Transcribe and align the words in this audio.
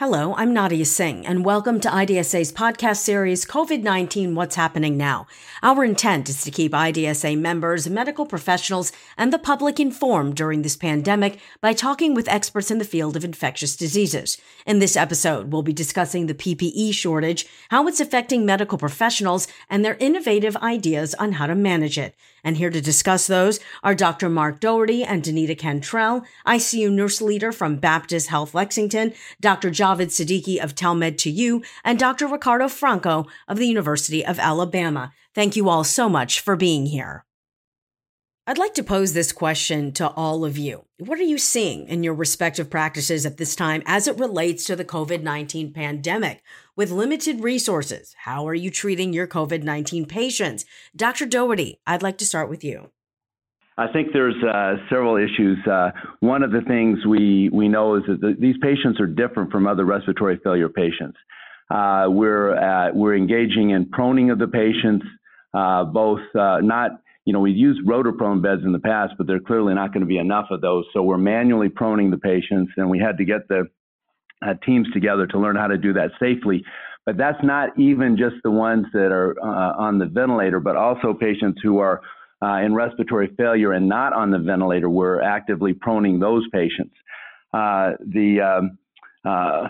Hello, 0.00 0.34
I'm 0.38 0.54
Nadia 0.54 0.86
Singh, 0.86 1.26
and 1.26 1.44
welcome 1.44 1.78
to 1.80 1.90
IDSA's 1.90 2.54
podcast 2.54 3.00
series, 3.00 3.44
COVID 3.44 3.82
19 3.82 4.34
What's 4.34 4.54
Happening 4.54 4.96
Now. 4.96 5.26
Our 5.62 5.84
intent 5.84 6.30
is 6.30 6.42
to 6.44 6.50
keep 6.50 6.72
IDSA 6.72 7.38
members, 7.38 7.86
medical 7.86 8.24
professionals, 8.24 8.92
and 9.18 9.30
the 9.30 9.38
public 9.38 9.78
informed 9.78 10.36
during 10.36 10.62
this 10.62 10.74
pandemic 10.74 11.38
by 11.60 11.74
talking 11.74 12.14
with 12.14 12.30
experts 12.30 12.70
in 12.70 12.78
the 12.78 12.84
field 12.86 13.14
of 13.14 13.26
infectious 13.26 13.76
diseases. 13.76 14.38
In 14.64 14.78
this 14.78 14.96
episode, 14.96 15.52
we'll 15.52 15.60
be 15.60 15.74
discussing 15.74 16.28
the 16.28 16.34
PPE 16.34 16.94
shortage, 16.94 17.46
how 17.68 17.86
it's 17.86 18.00
affecting 18.00 18.46
medical 18.46 18.78
professionals, 18.78 19.48
and 19.68 19.84
their 19.84 19.98
innovative 20.00 20.56
ideas 20.56 21.14
on 21.16 21.32
how 21.32 21.46
to 21.46 21.54
manage 21.54 21.98
it. 21.98 22.14
And 22.42 22.56
here 22.56 22.70
to 22.70 22.80
discuss 22.80 23.26
those 23.26 23.60
are 23.82 23.94
Dr. 23.94 24.28
Mark 24.28 24.60
Doherty 24.60 25.04
and 25.04 25.22
Danita 25.22 25.56
Cantrell, 25.56 26.24
ICU 26.46 26.90
nurse 26.90 27.20
leader 27.20 27.52
from 27.52 27.76
Baptist 27.76 28.28
Health 28.28 28.54
Lexington, 28.54 29.12
Dr. 29.40 29.70
Javed 29.70 30.08
Siddiqui 30.08 30.62
of 30.62 30.74
Telemed2U, 30.74 31.64
and 31.84 31.98
Dr. 31.98 32.26
Ricardo 32.26 32.68
Franco 32.68 33.26
of 33.48 33.58
the 33.58 33.66
University 33.66 34.24
of 34.24 34.38
Alabama. 34.38 35.12
Thank 35.34 35.56
you 35.56 35.68
all 35.68 35.84
so 35.84 36.08
much 36.08 36.40
for 36.40 36.56
being 36.56 36.86
here. 36.86 37.24
I'd 38.50 38.58
like 38.58 38.74
to 38.74 38.82
pose 38.82 39.12
this 39.12 39.30
question 39.30 39.92
to 39.92 40.08
all 40.08 40.44
of 40.44 40.58
you. 40.58 40.84
What 40.98 41.20
are 41.20 41.22
you 41.22 41.38
seeing 41.38 41.86
in 41.86 42.02
your 42.02 42.14
respective 42.14 42.68
practices 42.68 43.24
at 43.24 43.36
this 43.36 43.54
time 43.54 43.80
as 43.86 44.08
it 44.08 44.18
relates 44.18 44.64
to 44.64 44.74
the 44.74 44.84
COVID 44.84 45.22
19 45.22 45.72
pandemic? 45.72 46.42
With 46.74 46.90
limited 46.90 47.44
resources, 47.44 48.12
how 48.24 48.48
are 48.48 48.54
you 48.54 48.72
treating 48.72 49.12
your 49.12 49.28
COVID 49.28 49.62
19 49.62 50.04
patients? 50.06 50.64
Dr. 50.96 51.26
Doherty, 51.26 51.78
I'd 51.86 52.02
like 52.02 52.18
to 52.18 52.24
start 52.24 52.50
with 52.50 52.64
you. 52.64 52.90
I 53.78 53.86
think 53.86 54.08
there's 54.12 54.42
uh, 54.42 54.78
several 54.88 55.16
issues. 55.16 55.64
Uh, 55.64 55.92
one 56.18 56.42
of 56.42 56.50
the 56.50 56.62
things 56.62 57.06
we, 57.06 57.50
we 57.50 57.68
know 57.68 57.94
is 57.94 58.02
that 58.08 58.20
the, 58.20 58.34
these 58.36 58.56
patients 58.60 58.98
are 58.98 59.06
different 59.06 59.52
from 59.52 59.68
other 59.68 59.84
respiratory 59.84 60.40
failure 60.42 60.68
patients. 60.68 61.18
Uh, 61.70 62.06
we're, 62.08 62.56
at, 62.56 62.96
we're 62.96 63.14
engaging 63.14 63.70
in 63.70 63.86
proning 63.86 64.32
of 64.32 64.40
the 64.40 64.48
patients, 64.48 65.06
uh, 65.54 65.84
both 65.84 66.18
uh, 66.34 66.58
not 66.62 67.00
you 67.30 67.32
know, 67.32 67.38
we've 67.38 67.56
used 67.56 67.86
rotoprone 67.86 68.42
beds 68.42 68.62
in 68.64 68.72
the 68.72 68.80
past, 68.80 69.14
but 69.16 69.28
they're 69.28 69.38
clearly 69.38 69.72
not 69.72 69.92
going 69.92 70.00
to 70.00 70.06
be 70.06 70.18
enough 70.18 70.46
of 70.50 70.60
those. 70.60 70.84
So 70.92 71.00
we're 71.04 71.16
manually 71.16 71.68
proning 71.68 72.10
the 72.10 72.18
patients, 72.18 72.72
and 72.76 72.90
we 72.90 72.98
had 72.98 73.16
to 73.18 73.24
get 73.24 73.46
the 73.46 73.68
uh, 74.44 74.54
teams 74.66 74.88
together 74.92 75.28
to 75.28 75.38
learn 75.38 75.54
how 75.54 75.68
to 75.68 75.78
do 75.78 75.92
that 75.92 76.10
safely. 76.18 76.64
But 77.06 77.16
that's 77.16 77.38
not 77.44 77.78
even 77.78 78.16
just 78.16 78.34
the 78.42 78.50
ones 78.50 78.86
that 78.94 79.12
are 79.12 79.36
uh, 79.40 79.76
on 79.78 80.00
the 80.00 80.06
ventilator, 80.06 80.58
but 80.58 80.74
also 80.74 81.14
patients 81.14 81.60
who 81.62 81.78
are 81.78 82.00
uh, 82.42 82.62
in 82.64 82.74
respiratory 82.74 83.32
failure 83.36 83.74
and 83.74 83.88
not 83.88 84.12
on 84.12 84.32
the 84.32 84.38
ventilator. 84.40 84.90
We're 84.90 85.22
actively 85.22 85.72
proning 85.72 86.18
those 86.18 86.42
patients. 86.52 86.96
Uh, 87.54 87.92
the 88.08 88.40
um, 88.40 89.68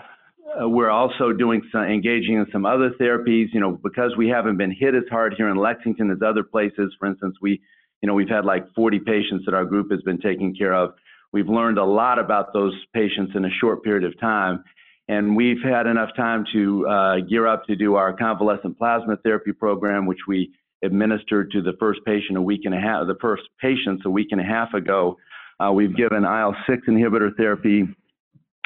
uh, 0.59 0.67
we're 0.67 0.89
also 0.89 1.31
doing 1.31 1.61
some 1.71 1.83
engaging 1.83 2.35
in 2.35 2.45
some 2.51 2.65
other 2.65 2.91
therapies, 2.99 3.47
you 3.53 3.59
know, 3.59 3.71
because 3.71 4.15
we 4.17 4.27
haven't 4.27 4.57
been 4.57 4.71
hit 4.71 4.95
as 4.95 5.03
hard 5.09 5.33
here 5.37 5.49
in 5.49 5.57
Lexington 5.57 6.11
as 6.11 6.17
other 6.25 6.43
places. 6.43 6.93
For 6.99 7.07
instance, 7.07 7.35
we, 7.41 7.61
you 8.01 8.07
know, 8.07 8.13
we've 8.13 8.29
had 8.29 8.45
like 8.45 8.73
40 8.73 8.99
patients 8.99 9.45
that 9.45 9.53
our 9.53 9.65
group 9.65 9.91
has 9.91 10.01
been 10.01 10.19
taking 10.19 10.55
care 10.55 10.73
of. 10.73 10.93
We've 11.33 11.47
learned 11.47 11.77
a 11.77 11.85
lot 11.85 12.19
about 12.19 12.53
those 12.53 12.73
patients 12.93 13.33
in 13.35 13.45
a 13.45 13.49
short 13.59 13.83
period 13.83 14.03
of 14.03 14.19
time. 14.19 14.63
And 15.07 15.35
we've 15.35 15.61
had 15.63 15.87
enough 15.87 16.09
time 16.15 16.45
to 16.53 16.87
uh, 16.87 17.15
gear 17.21 17.47
up 17.47 17.65
to 17.65 17.75
do 17.75 17.95
our 17.95 18.13
convalescent 18.13 18.77
plasma 18.77 19.17
therapy 19.17 19.51
program, 19.51 20.05
which 20.05 20.19
we 20.27 20.51
administered 20.83 21.51
to 21.51 21.61
the 21.61 21.73
first 21.79 21.99
patient 22.05 22.37
a 22.37 22.41
week 22.41 22.61
and 22.65 22.73
a 22.73 22.79
half, 22.79 23.05
the 23.07 23.17
first 23.21 23.43
patients 23.59 24.03
a 24.05 24.09
week 24.09 24.27
and 24.31 24.41
a 24.41 24.43
half 24.43 24.73
ago. 24.73 25.17
Uh, 25.59 25.71
we've 25.71 25.95
given 25.95 26.23
IL-6 26.23 26.77
inhibitor 26.87 27.35
therapy 27.37 27.87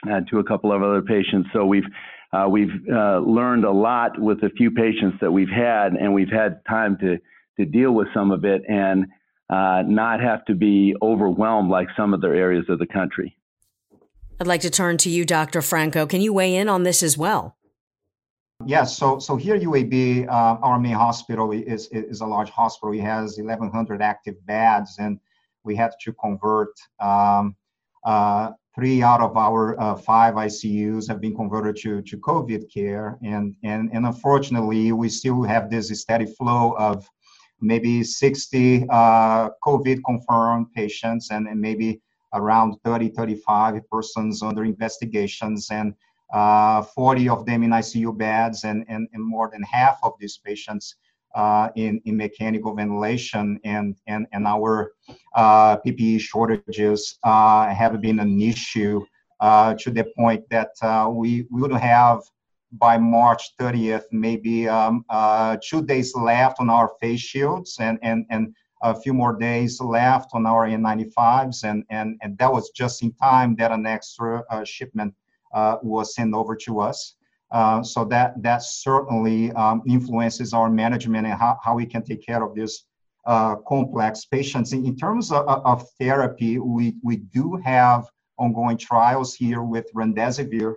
uh, 0.10 0.22
to 0.30 0.40
a 0.40 0.44
couple 0.44 0.72
of 0.72 0.84
other 0.84 1.02
patients. 1.02 1.50
So 1.54 1.66
we've 1.66 1.86
uh, 2.34 2.48
we've 2.50 2.72
uh, 2.92 3.20
learned 3.20 3.64
a 3.64 3.72
lot 3.72 4.20
with 4.20 4.42
the 4.42 4.50
few 4.50 4.72
patients 4.72 5.18
that 5.22 5.32
we've 5.32 5.50
had, 5.50 5.94
and 5.94 6.14
we've 6.14 6.32
had 6.32 6.62
time 6.68 6.98
to 7.00 7.18
to 7.58 7.66
deal 7.66 7.92
with 7.92 8.08
some 8.14 8.32
of 8.32 8.44
it 8.44 8.64
and 8.68 9.06
uh, 9.50 9.84
not 9.86 10.19
have 10.19 10.44
to 10.46 10.56
be 10.56 10.96
overwhelmed 11.02 11.69
like 11.69 11.88
some 11.96 12.14
other 12.14 12.34
areas 12.34 12.66
of 12.68 12.80
the 12.80 12.88
country. 12.88 13.38
I'd 14.40 14.47
like 14.47 14.62
to 14.62 14.69
turn 14.69 14.97
to 14.97 15.09
you, 15.09 15.24
Dr. 15.24 15.62
Franco. 15.62 16.06
Can 16.06 16.19
you 16.19 16.34
weigh 16.34 16.56
in 16.56 16.68
on 16.68 16.84
this 16.84 17.02
as 17.02 17.18
well? 17.18 17.56
Yes. 18.66 18.98
So 18.98 19.19
so 19.19 19.36
here 19.36 19.58
UAB, 19.58 20.28
uh, 20.28 20.31
our 20.31 20.80
main 20.80 20.94
hospital 20.94 21.52
is 21.52 21.88
is 21.90 22.22
a 22.22 22.25
large 22.25 22.50
hospital. 22.50 22.94
It 22.94 23.02
has 23.02 23.38
1,100 23.38 24.02
active 24.02 24.36
beds, 24.46 24.96
and 25.00 25.19
we 25.64 25.75
had 25.75 25.92
to 26.02 26.14
convert. 26.14 26.72
Um, 27.00 27.56
uh, 28.06 28.52
three 28.75 29.02
out 29.02 29.22
of 29.22 29.38
our 29.38 29.80
uh, 29.80 29.96
five 29.96 30.34
ICUs 30.34 31.08
have 31.08 31.22
been 31.22 31.36
converted 31.36 31.78
to, 31.78 32.02
to 32.02 32.18
COVID 32.18 32.72
care. 32.72 33.18
And, 33.24 33.56
and, 33.63 33.90
and 33.94 34.06
unfortunately, 34.06 34.91
we 34.91 35.08
still 35.08 35.44
have 35.44 35.69
this 35.69 35.90
steady 36.02 36.25
flow 36.25 36.75
of 36.78 37.09
maybe 37.62 38.03
60 38.03 38.86
uh, 38.90 39.50
COVID 39.63 40.02
confirmed 40.06 40.68
patients 40.75 41.31
and, 41.31 41.47
and, 41.47 41.59
maybe 41.59 42.02
around 42.34 42.75
30, 42.84 43.09
35 43.09 43.90
persons 43.90 44.44
under 44.44 44.66
investigations 44.66 45.69
and 45.72 45.94
uh, 46.34 46.81
40 46.81 47.30
of 47.30 47.46
them 47.46 47.63
in 47.63 47.69
ICU 47.69 48.18
beds 48.18 48.66
and, 48.66 48.84
and, 48.90 49.07
and 49.13 49.24
more 49.24 49.50
than 49.50 49.63
half 49.63 50.00
of 50.03 50.13
these 50.19 50.38
patients 50.38 50.96
uh, 51.35 51.69
in, 51.75 52.01
in 52.06 52.16
mechanical 52.16 52.73
ventilation 52.73 53.59
and, 53.66 53.96
and, 54.07 54.25
and 54.31 54.47
our 54.47 54.94
uh, 55.35 55.78
PPE 55.78 56.22
shortages 56.22 57.19
uh, 57.23 57.68
have 57.73 58.00
been 58.01 58.19
an 58.19 58.41
issue 58.41 59.06
uh, 59.41 59.74
to 59.75 59.91
the 59.91 60.06
point 60.18 60.44
that 60.50 60.72
uh, 60.81 61.09
we, 61.12 61.45
would 61.51 61.74
have 61.74 62.22
by 62.72 62.97
March 62.97 63.56
30th 63.59 64.06
maybe 64.12 64.68
um, 64.68 65.03
uh, 65.09 65.57
two 65.62 65.84
days 65.84 66.16
left 66.16 66.59
on 66.59 66.69
our 66.69 66.94
face 67.01 67.19
shields 67.19 67.78
and, 67.79 68.00
and, 68.01 68.25
and 68.29 68.56
a 68.84 68.95
few 68.95 69.13
more 69.13 69.38
days 69.38 69.81
left 69.81 70.29
on 70.34 70.45
our 70.45 70.66
N95s 70.68 71.63
and, 71.63 71.84
and, 71.90 72.18
and 72.22 72.38
that 72.38 72.51
was 72.51 72.69
just 72.69 73.03
in 73.03 73.12
time 73.13 73.56
that 73.57 73.72
an 73.72 73.85
extra 73.85 74.44
shipment 74.63 75.13
was 75.84 76.16
sent 76.16 76.34
over 76.34 76.56
to 76.56 76.79
us. 76.79 77.15
Uh, 77.51 77.83
so 77.83 78.03
that 78.03 78.41
that 78.41 78.63
certainly 78.63 79.51
um, 79.53 79.81
influences 79.88 80.51
our 80.53 80.69
management 80.69 81.28
and 81.28 81.39
how, 81.39 81.57
how 81.63 81.75
we 81.75 81.85
can 81.85 82.03
take 82.03 82.25
care 82.25 82.44
of 82.44 82.56
these 82.56 82.85
uh, 83.25 83.56
complex 83.67 84.25
patients. 84.25 84.73
In, 84.73 84.85
in 84.85 84.95
terms 84.95 85.31
of, 85.31 85.47
of, 85.47 85.88
therapy, 86.00 86.59
we, 86.59 86.95
we 87.03 87.17
do 87.17 87.56
have 87.63 88.06
ongoing 88.38 88.78
trials 88.78 89.33
here 89.33 89.61
with 89.61 89.91
remdesivir. 89.94 90.75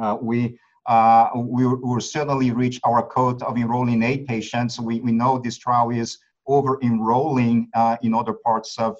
Uh, 0.00 0.16
we 0.20 0.58
uh, 0.86 1.28
we 1.34 1.66
will 1.66 2.00
certainly 2.00 2.50
reach 2.50 2.80
our 2.84 3.02
quota 3.02 3.44
of 3.44 3.58
enrolling 3.58 4.02
eight 4.02 4.26
patients. 4.26 4.80
We, 4.80 5.00
we 5.00 5.12
know 5.12 5.38
this 5.38 5.58
trial 5.58 5.90
is 5.90 6.18
over 6.46 6.80
enrolling 6.82 7.68
uh, 7.74 7.98
in 8.00 8.14
other 8.14 8.32
parts 8.32 8.78
of, 8.78 8.96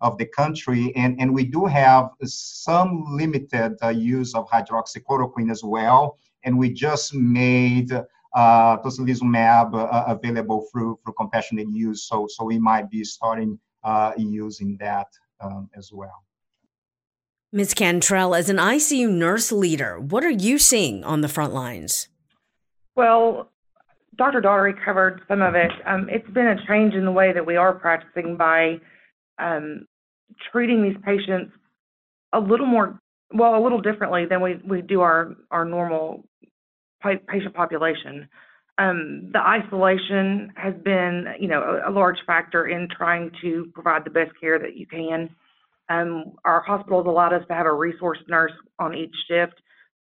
of 0.00 0.16
the 0.18 0.26
country. 0.26 0.92
And, 0.94 1.20
and 1.20 1.34
we 1.34 1.44
do 1.44 1.66
have 1.66 2.10
some 2.22 3.04
limited 3.08 3.76
uh, 3.82 3.88
use 3.88 4.36
of 4.36 4.48
hydroxychloroquine 4.48 5.50
as 5.50 5.64
well 5.64 6.16
and 6.44 6.58
we 6.58 6.72
just 6.72 7.14
made 7.14 7.92
uh, 7.92 8.78
tocilizumab 8.78 9.74
uh, 9.74 10.04
available 10.06 10.66
through 10.72 10.98
through 11.04 11.14
compassionate 11.14 11.68
use. 11.70 12.04
So 12.04 12.26
so 12.28 12.44
we 12.44 12.58
might 12.58 12.90
be 12.90 13.04
starting 13.04 13.58
uh, 13.84 14.12
using 14.16 14.76
that 14.80 15.08
um, 15.40 15.68
as 15.76 15.90
well. 15.92 16.24
Ms. 17.54 17.74
Cantrell, 17.74 18.34
as 18.34 18.48
an 18.48 18.56
ICU 18.56 19.10
nurse 19.10 19.52
leader, 19.52 20.00
what 20.00 20.24
are 20.24 20.30
you 20.30 20.58
seeing 20.58 21.04
on 21.04 21.20
the 21.20 21.28
front 21.28 21.52
lines? 21.52 22.08
Well, 22.96 23.50
Dr. 24.16 24.40
Doherty 24.40 24.78
covered 24.82 25.20
some 25.28 25.42
of 25.42 25.54
it. 25.54 25.70
Um, 25.86 26.08
it's 26.10 26.28
been 26.30 26.46
a 26.46 26.66
change 26.66 26.94
in 26.94 27.04
the 27.04 27.12
way 27.12 27.32
that 27.32 27.44
we 27.44 27.56
are 27.56 27.74
practicing 27.74 28.38
by 28.38 28.78
um, 29.38 29.86
treating 30.50 30.82
these 30.82 30.96
patients 31.04 31.52
a 32.32 32.40
little 32.40 32.66
more, 32.66 32.98
well, 33.34 33.54
a 33.54 33.62
little 33.62 33.80
differently 33.80 34.24
than 34.24 34.40
we, 34.40 34.58
we 34.66 34.80
do 34.80 35.02
our, 35.02 35.34
our 35.50 35.66
normal 35.66 36.24
patient 37.02 37.54
population. 37.54 38.28
Um, 38.78 39.30
the 39.32 39.40
isolation 39.40 40.52
has 40.56 40.74
been, 40.82 41.26
you 41.38 41.48
know, 41.48 41.80
a, 41.84 41.90
a, 41.90 41.92
large 41.92 42.16
factor 42.26 42.66
in 42.68 42.88
trying 42.88 43.30
to 43.42 43.70
provide 43.74 44.04
the 44.04 44.10
best 44.10 44.30
care 44.40 44.58
that 44.58 44.76
you 44.76 44.86
can. 44.86 45.28
Um, 45.90 46.32
our 46.46 46.62
hospitals 46.62 47.06
allowed 47.06 47.34
us 47.34 47.46
to 47.48 47.54
have 47.54 47.66
a 47.66 47.72
resource 47.72 48.18
nurse 48.28 48.52
on 48.78 48.94
each 48.94 49.14
shift 49.28 49.60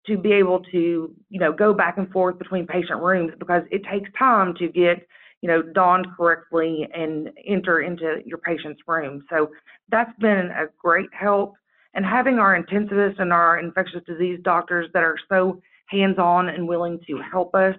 to 0.06 0.16
be 0.16 0.32
able 0.32 0.60
to, 0.72 1.14
you 1.28 1.40
know, 1.40 1.52
go 1.52 1.72
back 1.72 1.98
and 1.98 2.10
forth 2.10 2.38
between 2.38 2.66
patient 2.66 3.00
rooms 3.00 3.32
because 3.38 3.62
it 3.70 3.82
takes 3.90 4.10
time 4.18 4.54
to 4.54 4.68
get, 4.68 5.06
you 5.42 5.48
know, 5.48 5.62
donned 5.62 6.06
correctly 6.16 6.88
and 6.94 7.30
enter 7.46 7.80
into 7.80 8.20
your 8.24 8.38
patient's 8.38 8.80
room. 8.86 9.24
So 9.30 9.50
that's 9.90 10.16
been 10.18 10.50
a 10.50 10.66
great 10.78 11.12
help. 11.12 11.54
And 11.94 12.04
having 12.04 12.38
our 12.38 12.60
intensivists 12.60 13.20
and 13.20 13.32
our 13.32 13.58
infectious 13.58 14.02
disease 14.06 14.38
doctors 14.42 14.88
that 14.92 15.02
are 15.02 15.16
so 15.28 15.60
hands 15.88 16.18
on 16.18 16.48
and 16.48 16.66
willing 16.66 17.00
to 17.06 17.20
help 17.30 17.54
us, 17.54 17.74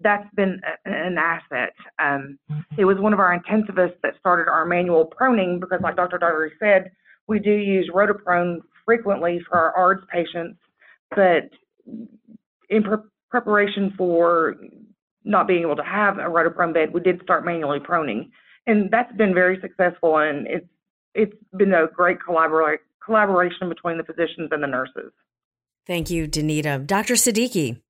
that's 0.00 0.28
been 0.34 0.60
an 0.84 1.18
asset. 1.18 1.72
Um, 1.98 2.38
it 2.76 2.84
was 2.84 2.98
one 2.98 3.12
of 3.12 3.18
our 3.18 3.36
intensivists 3.36 4.00
that 4.02 4.14
started 4.18 4.48
our 4.50 4.64
manual 4.64 5.12
proning 5.20 5.60
because, 5.60 5.80
like 5.82 5.96
Dr. 5.96 6.18
Doherty 6.18 6.54
said, 6.60 6.90
we 7.26 7.38
do 7.38 7.50
use 7.50 7.90
rotoprone 7.94 8.58
frequently 8.84 9.40
for 9.48 9.58
our 9.58 9.72
ARDS 9.76 10.04
patients, 10.12 10.58
but 11.10 11.50
in 12.70 12.82
pre- 12.82 12.98
preparation 13.30 13.92
for 13.96 14.56
not 15.24 15.46
being 15.46 15.62
able 15.62 15.76
to 15.76 15.82
have 15.82 16.18
a 16.18 16.22
rotoprone 16.22 16.72
bed, 16.72 16.92
we 16.92 17.00
did 17.00 17.20
start 17.22 17.44
manually 17.44 17.80
proning, 17.80 18.30
and 18.66 18.90
that's 18.90 19.14
been 19.16 19.34
very 19.34 19.60
successful. 19.60 20.18
And 20.18 20.46
it's 20.46 20.66
it's 21.14 21.36
been 21.56 21.74
a 21.74 21.86
great 21.92 22.18
collabora- 22.26 22.78
collaboration 23.04 23.68
between 23.68 23.98
the 23.98 24.04
physicians 24.04 24.48
and 24.52 24.62
the 24.62 24.66
nurses. 24.66 25.12
Thank 25.88 26.10
you, 26.10 26.28
Danita. 26.28 26.86
Dr. 26.86 27.14
Siddiqui. 27.14 27.80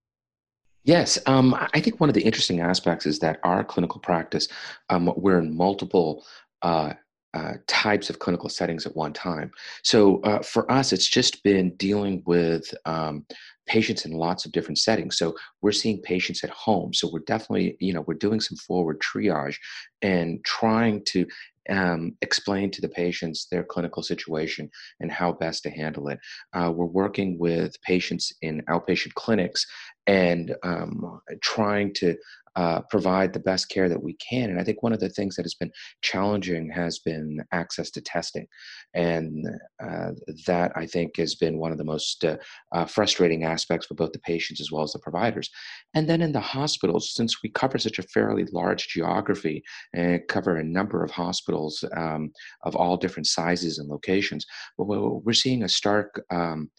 Yes, 0.85 1.19
um, 1.27 1.55
I 1.75 1.81
think 1.81 2.01
one 2.01 2.09
of 2.09 2.15
the 2.15 2.23
interesting 2.23 2.61
aspects 2.61 3.05
is 3.05 3.19
that 3.19 3.41
our 3.43 3.65
clinical 3.65 4.01
practice, 4.01 4.49
um, 4.89 5.13
we're 5.17 5.41
in 5.41 5.55
multiple 5.55 6.25
uh, 6.63 6.95
uh, 7.35 7.55
types 7.67 8.09
of 8.09 8.21
clinical 8.21 8.49
settings 8.49 8.87
at 8.87 8.97
one 8.97 9.13
time. 9.13 9.51
So 9.83 10.21
uh, 10.23 10.43
for 10.43 10.71
us, 10.73 10.93
it's 10.93 11.07
just 11.07 11.43
been 11.43 11.75
dealing 11.75 12.23
with 12.25 12.73
um, 12.87 13.27
patients 13.67 14.07
in 14.07 14.13
lots 14.13 14.47
of 14.47 14.53
different 14.53 14.79
settings. 14.79 15.19
So 15.19 15.35
we're 15.61 15.73
seeing 15.73 16.01
patients 16.01 16.43
at 16.43 16.51
home. 16.51 16.95
So 16.95 17.11
we're 17.13 17.19
definitely, 17.21 17.77
you 17.81 17.93
know, 17.93 18.01
we're 18.03 18.15
doing 18.15 18.41
some 18.41 18.57
forward 18.57 19.01
triage 19.01 19.57
and 20.01 20.43
trying 20.45 21.05
to 21.09 21.27
um, 21.69 22.17
explain 22.23 22.71
to 22.71 22.81
the 22.81 22.89
patients 22.89 23.47
their 23.51 23.65
clinical 23.65 24.03
situation 24.03 24.71
and 25.01 25.11
how 25.11 25.33
best 25.33 25.63
to 25.63 25.71
handle 25.71 26.09
it. 26.09 26.19
Uh, 26.53 26.73
we're 26.75 26.87
working 26.87 27.39
with 27.39 27.81
patients 27.83 28.33
in 28.43 28.63
outpatient 28.63 29.15
clinics 29.15 29.67
and 30.07 30.57
um, 30.63 31.21
trying 31.43 31.93
to 31.95 32.17
uh, 32.59 32.81
provide 32.91 33.33
the 33.33 33.39
best 33.39 33.69
care 33.69 33.89
that 33.89 34.03
we 34.03 34.15
can. 34.15 34.51
And 34.51 34.61
I 34.61 34.65
think 34.65 34.83
one 34.83 34.93
of 34.93 34.99
the 34.99 35.09
things 35.09 35.37
that 35.37 35.45
has 35.45 35.55
been 35.55 35.71
challenging 36.03 36.69
has 36.71 36.99
been 36.99 37.39
access 37.53 37.89
to 37.93 38.01
testing. 38.01 38.49
And 38.95 39.47
uh, 39.81 40.11
that 40.49 40.73
I 40.75 40.85
think 40.85 41.19
has 41.19 41.37
been 41.37 41.59
one 41.59 41.71
of 41.71 41.79
the 41.79 41.85
most 41.85 42.25
uh, 42.25 42.37
uh, 42.73 42.85
frustrating 42.87 43.45
aspects 43.45 43.87
for 43.87 43.95
both 43.95 44.11
the 44.11 44.19
patients 44.19 44.61
as 44.61 44.73
well 44.73 44.83
as 44.83 44.93
the 44.93 44.99
providers. 44.99 45.49
And 45.95 46.09
then 46.09 46.21
in 46.21 46.33
the 46.33 46.41
hospitals, 46.41 47.15
since 47.15 47.45
we 47.45 47.49
cover 47.51 47.79
such 47.79 48.01
a 48.01 48.09
fairly 48.15 48.45
large 48.53 48.89
geography 48.89 49.63
and 49.95 50.21
cover 50.29 50.57
a 50.57 50.65
number 50.65 51.05
of 51.05 51.13
hospitals 51.13 51.85
um, 51.97 52.33
of 52.65 52.75
all 52.75 52.97
different 52.97 53.29
sizes 53.29 53.79
and 53.79 53.89
locations, 53.89 54.45
we're 54.79 55.33
seeing 55.33 55.63
a 55.63 55.69
stark 55.69 56.21
um, 56.33 56.71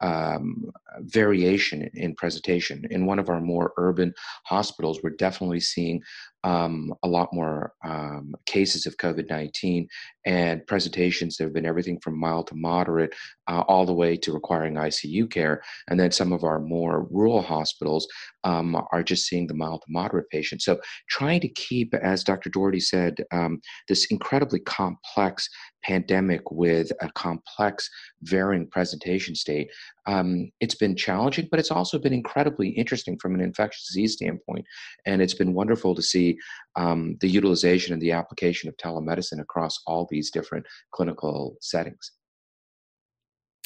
um, 0.00 0.70
variation 1.00 1.90
in 1.94 2.14
presentation. 2.14 2.86
In 2.90 3.06
one 3.06 3.18
of 3.18 3.28
our 3.28 3.40
more 3.40 3.72
urban 3.76 4.14
hospitals, 4.44 5.00
we're 5.02 5.10
definitely 5.10 5.60
seeing 5.60 6.02
um, 6.44 6.94
a 7.02 7.08
lot 7.08 7.32
more 7.32 7.72
um, 7.84 8.34
cases 8.46 8.86
of 8.86 8.96
COVID 8.96 9.28
19 9.28 9.88
and 10.24 10.66
presentations. 10.66 11.36
There 11.36 11.46
have 11.46 11.54
been 11.54 11.66
everything 11.66 11.98
from 12.00 12.18
mild 12.18 12.46
to 12.48 12.54
moderate, 12.54 13.14
uh, 13.48 13.62
all 13.68 13.86
the 13.86 13.92
way 13.92 14.16
to 14.18 14.32
requiring 14.32 14.74
ICU 14.74 15.30
care. 15.30 15.62
And 15.88 15.98
then 15.98 16.10
some 16.12 16.32
of 16.32 16.44
our 16.44 16.60
more 16.60 17.06
rural 17.10 17.42
hospitals 17.42 18.06
um, 18.44 18.76
are 18.92 19.02
just 19.02 19.26
seeing 19.26 19.46
the 19.46 19.54
mild 19.54 19.82
to 19.82 19.92
moderate 19.92 20.28
patients. 20.30 20.64
So, 20.64 20.80
trying 21.08 21.40
to 21.40 21.48
keep, 21.48 21.94
as 21.94 22.24
Dr. 22.24 22.50
Doherty 22.50 22.80
said, 22.80 23.16
um, 23.32 23.60
this 23.88 24.06
incredibly 24.10 24.60
complex 24.60 25.48
pandemic 25.84 26.50
with 26.50 26.90
a 27.00 27.10
complex, 27.12 27.88
varying 28.22 28.66
presentation 28.66 29.34
state. 29.34 29.70
Um, 30.08 30.50
it's 30.58 30.74
been 30.74 30.96
challenging, 30.96 31.48
but 31.50 31.60
it's 31.60 31.70
also 31.70 31.98
been 31.98 32.14
incredibly 32.14 32.70
interesting 32.70 33.18
from 33.18 33.34
an 33.34 33.42
infectious 33.42 33.86
disease 33.86 34.14
standpoint. 34.14 34.64
And 35.04 35.20
it's 35.20 35.34
been 35.34 35.52
wonderful 35.52 35.94
to 35.94 36.02
see 36.02 36.38
um, 36.76 37.18
the 37.20 37.28
utilization 37.28 37.92
and 37.92 38.00
the 38.00 38.12
application 38.12 38.70
of 38.70 38.76
telemedicine 38.78 39.40
across 39.40 39.78
all 39.86 40.08
these 40.10 40.30
different 40.30 40.64
clinical 40.92 41.56
settings. 41.60 42.12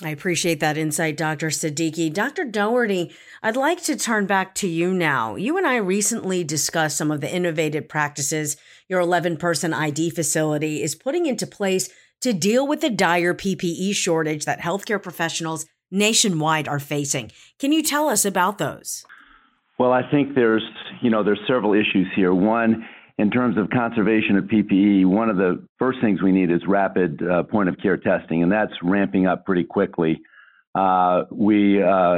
I 0.03 0.11
appreciate 0.11 0.59
that 0.59 0.77
insight, 0.77 1.17
Dr. 1.17 1.49
Siddiqui. 1.49 2.13
Dr. 2.13 2.45
Doherty, 2.45 3.15
I'd 3.41 3.57
like 3.57 3.81
to 3.85 3.95
turn 3.95 4.27
back 4.27 4.53
to 4.57 4.67
you 4.67 4.93
now. 4.93 5.37
You 5.37 5.57
and 5.59 5.67
I 5.67 5.77
recently 5.77 6.43
discussed 6.43 6.97
some 6.97 7.13
of 7.13 7.21
the 7.21 7.33
innovative 7.33 7.89
practices 7.89 8.57
your 8.89 8.99
11 9.01 9.37
person 9.37 9.73
ID 9.73 10.11
facility 10.11 10.83
is 10.83 10.97
putting 10.97 11.27
into 11.27 11.47
place 11.47 11.89
to 12.23 12.33
deal 12.33 12.67
with 12.67 12.81
the 12.81 12.91
dire 12.91 13.35
PPE 13.35 13.95
shortage 13.95 14.45
that 14.45 14.61
healthcare 14.61 15.01
professionals 15.01 15.67
nationwide 15.93 16.67
are 16.67 16.81
facing. 16.81 17.31
Can 17.59 17.71
you 17.71 17.83
tell 17.83 18.09
us 18.09 18.25
about 18.25 18.59
those? 18.59 19.05
Well, 19.79 19.93
I 19.93 20.03
think 20.11 20.35
there's, 20.35 20.63
you 21.01 21.11
know, 21.11 21.23
there's 21.23 21.41
several 21.47 21.75
issues 21.75 22.07
here. 22.15 22.35
One, 22.35 22.87
in 23.19 23.31
terms 23.31 23.57
of 23.59 23.69
conservation 23.71 24.37
of 24.37 24.45
PPE, 24.45 25.07
one 25.07 25.29
of 25.29 25.37
the 25.37 25.65
first 25.79 26.01
things 26.01 26.23
we 26.23 26.33
need 26.33 26.51
is 26.51 26.61
rapid 26.67 27.23
uh, 27.23 27.43
point 27.45 27.69
of 27.69 27.77
care 27.83 27.97
testing, 27.97 28.43
and 28.43 28.51
that's 28.51 28.73
ramping 28.83 29.27
up 29.27 29.45
pretty 29.45 29.65
quickly. 29.65 30.21
Uh, 30.75 31.25
we, 31.31 31.83
uh, 31.83 32.17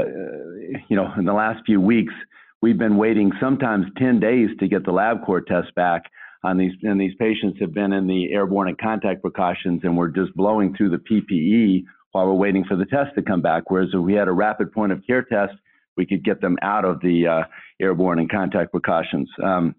you 0.89 0.97
know, 0.97 1.13
in 1.19 1.25
the 1.25 1.33
last 1.33 1.61
few 1.67 1.81
weeks, 1.81 2.15
we've 2.63 2.79
been 2.79 2.97
waiting 2.97 3.33
sometimes 3.41 3.87
10 3.99 4.21
days 4.21 4.49
to 4.61 4.69
get 4.69 4.85
the 4.85 4.93
LabCorp 4.93 5.47
test 5.47 5.75
back 5.75 6.03
on 6.45 6.57
these, 6.59 6.73
and 6.83 7.01
these 7.01 7.15
patients 7.19 7.59
have 7.61 7.75
been 7.75 7.93
in 7.93 8.07
the 8.07 8.33
airborne 8.33 8.69
and 8.69 8.79
contact 8.79 9.23
precautions, 9.23 9.81
and 9.83 9.97
we're 9.97 10.09
just 10.09 10.35
blowing 10.37 10.77
through 10.77 10.91
the 10.91 10.99
PPE 10.99 11.85
while 12.15 12.27
we're 12.27 12.35
waiting 12.35 12.65
for 12.65 12.77
the 12.77 12.85
test 12.85 13.13
to 13.17 13.23
come 13.23 13.43
back. 13.43 13.73
Whereas 13.73 13.89
if 13.93 14.01
we 14.01 14.15
had 14.15 14.29
a 14.29 14.33
rapid 14.33 14.71
point 14.71 14.93
of 14.93 15.03
care 15.05 15.25
test, 15.25 15.53
we 15.97 16.07
could 16.07 16.25
get 16.25 16.41
them 16.41 16.57
out 16.63 16.85
of 16.85 17.01
the 17.01 17.27
uh, 17.27 17.43
airborne 17.81 18.21
and 18.21 18.31
contact 18.31 18.71
precautions. 18.71 19.29
Um, 19.43 19.75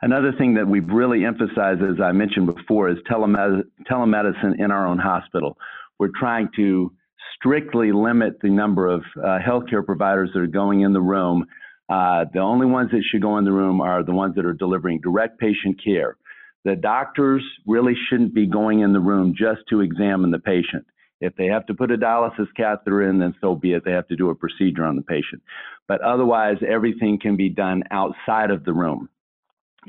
another 0.00 0.32
thing 0.38 0.54
that 0.54 0.66
we've 0.66 0.88
really 0.88 1.26
emphasized, 1.26 1.82
as 1.82 2.00
I 2.02 2.12
mentioned 2.12 2.46
before, 2.46 2.88
is 2.88 2.96
telemed- 3.10 3.62
telemedicine 3.90 4.58
in 4.58 4.70
our 4.70 4.86
own 4.86 4.98
hospital. 4.98 5.58
We're 5.98 6.12
trying 6.18 6.48
to 6.56 6.92
strictly 7.36 7.92
limit 7.92 8.40
the 8.40 8.48
number 8.48 8.86
of 8.86 9.02
uh, 9.18 9.38
healthcare 9.46 9.84
providers 9.84 10.30
that 10.32 10.40
are 10.40 10.46
going 10.46 10.80
in 10.80 10.94
the 10.94 11.00
room. 11.02 11.44
Uh, 11.90 12.24
the 12.32 12.40
only 12.40 12.66
ones 12.66 12.90
that 12.92 13.02
should 13.10 13.20
go 13.20 13.36
in 13.36 13.44
the 13.44 13.52
room 13.52 13.82
are 13.82 14.02
the 14.02 14.14
ones 14.14 14.34
that 14.36 14.46
are 14.46 14.54
delivering 14.54 14.98
direct 15.02 15.38
patient 15.38 15.78
care. 15.84 16.16
The 16.64 16.74
doctors 16.74 17.44
really 17.66 17.94
shouldn't 18.08 18.32
be 18.32 18.46
going 18.46 18.80
in 18.80 18.94
the 18.94 19.00
room 19.00 19.34
just 19.36 19.60
to 19.68 19.82
examine 19.82 20.30
the 20.30 20.38
patient. 20.38 20.86
If 21.20 21.34
they 21.36 21.46
have 21.46 21.66
to 21.66 21.74
put 21.74 21.90
a 21.90 21.96
dialysis 21.96 22.46
catheter 22.56 23.02
in, 23.08 23.18
then 23.18 23.34
so 23.40 23.54
be 23.54 23.72
it. 23.72 23.84
They 23.84 23.92
have 23.92 24.06
to 24.08 24.16
do 24.16 24.30
a 24.30 24.34
procedure 24.34 24.84
on 24.84 24.96
the 24.96 25.02
patient. 25.02 25.42
But 25.88 26.00
otherwise, 26.00 26.58
everything 26.66 27.18
can 27.20 27.36
be 27.36 27.48
done 27.48 27.82
outside 27.90 28.50
of 28.50 28.64
the 28.64 28.72
room. 28.72 29.08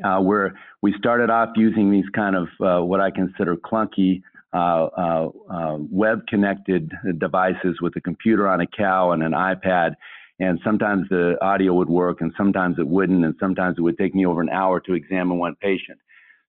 Uh, 0.03 0.21
where 0.21 0.57
we 0.81 0.93
started 0.97 1.29
off 1.29 1.49
using 1.55 1.91
these 1.91 2.07
kind 2.15 2.35
of 2.35 2.47
uh, 2.61 2.83
what 2.83 3.01
I 3.01 3.11
consider 3.11 3.57
clunky 3.57 4.21
uh, 4.53 4.85
uh, 4.85 5.29
uh 5.51 5.77
web 5.91 6.25
connected 6.27 6.91
devices 7.19 7.77
with 7.81 7.95
a 7.97 8.01
computer 8.01 8.47
on 8.47 8.61
a 8.61 8.67
cow 8.67 9.11
and 9.11 9.21
an 9.21 9.33
iPad. 9.33 9.95
And 10.39 10.59
sometimes 10.63 11.09
the 11.09 11.35
audio 11.41 11.73
would 11.73 11.89
work 11.89 12.21
and 12.21 12.31
sometimes 12.37 12.79
it 12.79 12.87
wouldn't. 12.87 13.25
And 13.25 13.35
sometimes 13.39 13.77
it 13.77 13.81
would 13.81 13.97
take 13.97 14.15
me 14.15 14.25
over 14.25 14.41
an 14.41 14.49
hour 14.49 14.79
to 14.81 14.93
examine 14.93 15.37
one 15.37 15.55
patient. 15.55 15.99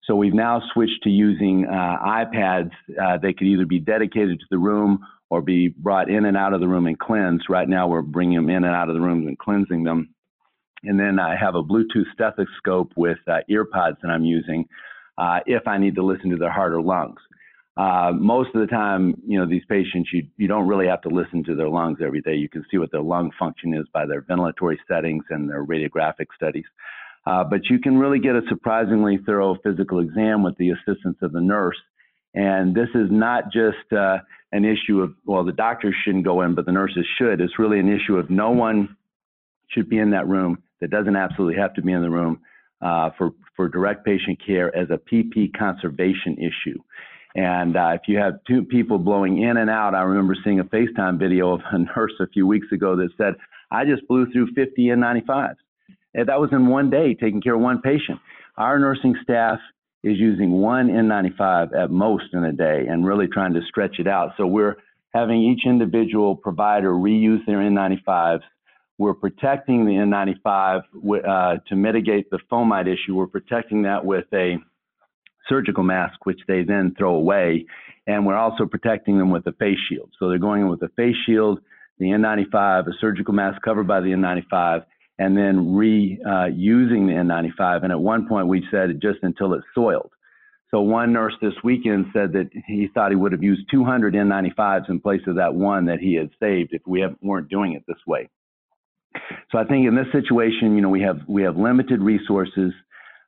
So 0.09 0.15
we've 0.15 0.33
now 0.33 0.59
switched 0.73 1.03
to 1.03 1.09
using 1.11 1.67
uh, 1.67 1.97
iPads. 2.03 2.71
Uh, 2.99 3.19
they 3.19 3.31
could 3.31 3.45
either 3.45 3.67
be 3.67 3.79
dedicated 3.79 4.39
to 4.39 4.45
the 4.49 4.57
room 4.57 5.05
or 5.29 5.39
be 5.39 5.67
brought 5.67 6.09
in 6.09 6.25
and 6.25 6.35
out 6.35 6.51
of 6.51 6.61
the 6.61 6.67
room 6.67 6.87
and 6.87 6.97
cleansed. 6.97 7.45
Right 7.47 7.69
now, 7.69 7.87
we're 7.87 8.01
bringing 8.01 8.37
them 8.37 8.49
in 8.49 8.63
and 8.63 8.73
out 8.73 8.89
of 8.89 8.95
the 8.95 9.01
rooms 9.01 9.27
and 9.27 9.37
cleansing 9.37 9.83
them. 9.83 10.09
And 10.83 10.99
then 10.99 11.19
I 11.19 11.35
have 11.35 11.53
a 11.53 11.61
Bluetooth 11.61 12.11
stethoscope 12.11 12.91
with 12.95 13.19
uh, 13.27 13.41
earpods 13.51 13.97
that 14.01 14.09
I'm 14.09 14.25
using 14.25 14.65
uh, 15.19 15.41
if 15.45 15.67
I 15.67 15.77
need 15.77 15.93
to 15.93 16.03
listen 16.03 16.31
to 16.31 16.37
their 16.37 16.51
heart 16.51 16.73
or 16.73 16.81
lungs. 16.81 17.19
Uh, 17.77 18.11
most 18.13 18.49
of 18.55 18.61
the 18.61 18.67
time, 18.67 19.13
you 19.27 19.37
know, 19.37 19.47
these 19.47 19.63
patients, 19.69 20.09
you, 20.11 20.25
you 20.37 20.47
don't 20.47 20.67
really 20.67 20.87
have 20.87 21.01
to 21.01 21.09
listen 21.09 21.43
to 21.43 21.55
their 21.55 21.69
lungs 21.69 21.99
every 22.03 22.21
day. 22.21 22.33
You 22.33 22.49
can 22.49 22.65
see 22.71 22.79
what 22.79 22.91
their 22.91 23.03
lung 23.03 23.29
function 23.37 23.75
is 23.75 23.85
by 23.93 24.07
their 24.07 24.23
ventilatory 24.23 24.77
settings 24.87 25.23
and 25.29 25.47
their 25.47 25.63
radiographic 25.63 26.25
studies. 26.35 26.65
Uh, 27.29 27.43
but 27.43 27.69
you 27.69 27.77
can 27.77 27.95
really 27.99 28.17
get 28.17 28.35
a 28.35 28.41
surprisingly 28.49 29.19
thorough 29.23 29.55
physical 29.63 29.99
exam 29.99 30.41
with 30.41 30.57
the 30.57 30.71
assistance 30.71 31.15
of 31.21 31.31
the 31.31 31.39
nurse. 31.39 31.77
And 32.33 32.73
this 32.73 32.89
is 32.95 33.07
not 33.11 33.51
just 33.53 33.93
uh, 33.95 34.17
an 34.51 34.65
issue 34.65 35.01
of, 35.01 35.13
well, 35.25 35.43
the 35.43 35.51
doctors 35.51 35.93
shouldn't 36.03 36.25
go 36.25 36.41
in, 36.41 36.55
but 36.55 36.65
the 36.65 36.71
nurses 36.71 37.05
should. 37.19 37.39
It's 37.39 37.59
really 37.59 37.79
an 37.79 37.87
issue 37.87 38.17
of 38.17 38.31
no 38.31 38.49
one 38.49 38.97
should 39.67 39.89
be 39.89 39.99
in 39.99 40.09
that 40.11 40.27
room 40.27 40.63
that 40.81 40.89
doesn't 40.89 41.15
absolutely 41.15 41.61
have 41.61 41.75
to 41.75 41.83
be 41.83 41.91
in 41.91 42.01
the 42.01 42.09
room 42.09 42.39
uh, 42.81 43.11
for, 43.15 43.31
for 43.55 43.69
direct 43.69 44.05
patient 44.05 44.39
care 44.43 44.75
as 44.75 44.87
a 44.89 44.97
PP 44.97 45.55
conservation 45.55 46.35
issue. 46.37 46.79
And 47.35 47.77
uh, 47.77 47.91
if 47.93 48.01
you 48.07 48.17
have 48.17 48.39
two 48.47 48.63
people 48.63 48.97
blowing 48.97 49.43
in 49.43 49.57
and 49.57 49.69
out, 49.69 49.93
I 49.93 50.01
remember 50.01 50.35
seeing 50.43 50.61
a 50.61 50.63
FaceTime 50.63 51.19
video 51.19 51.53
of 51.53 51.61
a 51.71 51.77
nurse 51.95 52.13
a 52.19 52.27
few 52.27 52.47
weeks 52.47 52.71
ago 52.71 52.95
that 52.95 53.09
said, 53.17 53.35
I 53.69 53.85
just 53.85 54.07
blew 54.07 54.31
through 54.31 54.47
50 54.55 54.81
N95s. 54.81 55.57
And 56.13 56.27
that 56.27 56.39
was 56.39 56.49
in 56.51 56.67
one 56.67 56.89
day, 56.89 57.13
taking 57.13 57.41
care 57.41 57.55
of 57.55 57.61
one 57.61 57.81
patient. 57.81 58.19
Our 58.57 58.79
nursing 58.79 59.15
staff 59.23 59.59
is 60.03 60.17
using 60.17 60.51
one 60.51 60.87
N95 60.87 61.75
at 61.75 61.91
most 61.91 62.25
in 62.33 62.43
a 62.43 62.53
day 62.53 62.85
and 62.89 63.05
really 63.05 63.27
trying 63.27 63.53
to 63.53 63.61
stretch 63.67 63.99
it 63.99 64.07
out. 64.07 64.31
So 64.37 64.47
we're 64.47 64.77
having 65.13 65.41
each 65.41 65.61
individual 65.65 66.35
provider 66.35 66.91
reuse 66.91 67.45
their 67.45 67.57
N95s. 67.57 68.41
We're 68.97 69.13
protecting 69.13 69.85
the 69.85 69.93
N95 69.93 70.81
uh, 71.25 71.57
to 71.67 71.75
mitigate 71.75 72.29
the 72.29 72.39
fomite 72.51 72.87
issue. 72.87 73.15
We're 73.15 73.27
protecting 73.27 73.83
that 73.83 74.03
with 74.03 74.25
a 74.33 74.57
surgical 75.47 75.83
mask, 75.83 76.25
which 76.25 76.39
they 76.47 76.63
then 76.63 76.95
throw 76.97 77.15
away. 77.15 77.65
And 78.07 78.25
we're 78.25 78.37
also 78.37 78.65
protecting 78.65 79.17
them 79.17 79.31
with 79.31 79.45
a 79.47 79.53
face 79.53 79.77
shield. 79.87 80.11
So 80.19 80.29
they're 80.29 80.37
going 80.37 80.61
in 80.63 80.69
with 80.69 80.81
a 80.81 80.89
face 80.89 81.15
shield 81.25 81.59
the 81.99 82.05
N95, 82.05 82.87
a 82.87 82.91
surgical 82.99 83.33
mask 83.33 83.61
covered 83.61 83.87
by 83.87 83.99
the 83.99 84.07
N95, 84.07 84.85
and 85.19 85.37
then 85.37 85.65
reusing 85.75 87.05
the 87.05 87.13
N95. 87.13 87.83
And 87.83 87.91
at 87.91 87.99
one 87.99 88.27
point, 88.27 88.47
we 88.47 88.65
said 88.71 88.99
just 89.01 89.19
until 89.21 89.53
it's 89.53 89.65
soiled. 89.75 90.11
So 90.71 90.81
one 90.81 91.11
nurse 91.11 91.33
this 91.41 91.53
weekend 91.63 92.07
said 92.13 92.31
that 92.33 92.49
he 92.67 92.87
thought 92.93 93.11
he 93.11 93.15
would 93.15 93.33
have 93.33 93.43
used 93.43 93.69
200 93.69 94.13
N95s 94.13 94.89
in 94.89 94.99
place 94.99 95.21
of 95.27 95.35
that 95.35 95.53
one 95.53 95.85
that 95.85 95.99
he 95.99 96.13
had 96.15 96.29
saved 96.39 96.73
if 96.73 96.81
we 96.87 97.05
weren't 97.21 97.49
doing 97.49 97.73
it 97.73 97.83
this 97.87 97.97
way. 98.07 98.29
So 99.51 99.57
I 99.57 99.65
think 99.65 99.87
in 99.87 99.95
this 99.95 100.05
situation, 100.11 100.75
you 100.75 100.81
know, 100.81 100.89
we 100.89 101.01
have 101.01 101.19
we 101.27 101.41
have 101.41 101.57
limited 101.57 102.01
resources. 102.01 102.71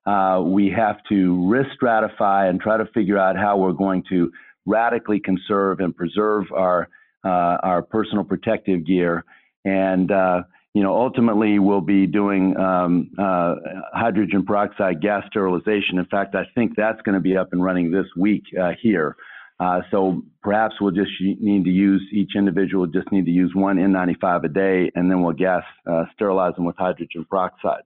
Uh, 0.05 0.41
we 0.45 0.69
have 0.69 0.97
to 1.09 1.47
risk 1.49 1.69
stratify 1.81 2.49
and 2.49 2.59
try 2.61 2.77
to 2.77 2.85
figure 2.93 3.17
out 3.17 3.35
how 3.35 3.57
we're 3.57 3.71
going 3.71 4.03
to 4.09 4.31
radically 4.65 5.19
conserve 5.19 5.79
and 5.79 5.95
preserve 5.95 6.45
our 6.55 6.87
uh, 7.25 7.57
our 7.63 7.81
personal 7.81 8.23
protective 8.23 8.85
gear. 8.85 9.25
And 9.65 10.11
uh, 10.11 10.43
you 10.73 10.81
know, 10.81 10.95
ultimately, 10.95 11.59
we'll 11.59 11.81
be 11.81 12.07
doing 12.07 12.55
um, 12.57 13.11
uh, 13.19 13.55
hydrogen 13.93 14.45
peroxide 14.45 15.01
gas 15.01 15.23
sterilization. 15.27 15.97
In 15.97 16.05
fact, 16.05 16.33
I 16.33 16.43
think 16.55 16.73
that's 16.77 17.01
going 17.01 17.15
to 17.15 17.21
be 17.21 17.35
up 17.35 17.49
and 17.51 17.61
running 17.61 17.91
this 17.91 18.05
week 18.15 18.43
uh, 18.59 18.71
here. 18.81 19.17
Uh, 19.59 19.81
so 19.91 20.23
perhaps 20.41 20.75
we'll 20.81 20.91
just 20.91 21.11
need 21.19 21.65
to 21.65 21.69
use 21.69 22.01
each 22.11 22.31
individual 22.35 22.87
just 22.87 23.11
need 23.11 23.25
to 23.25 23.31
use 23.31 23.51
one 23.53 23.77
N95 23.77 24.45
a 24.45 24.47
day, 24.47 24.91
and 24.95 25.11
then 25.11 25.21
we'll 25.21 25.33
gas 25.33 25.63
uh, 25.85 26.05
sterilize 26.13 26.55
them 26.55 26.65
with 26.65 26.75
hydrogen 26.77 27.25
peroxide. 27.29 27.83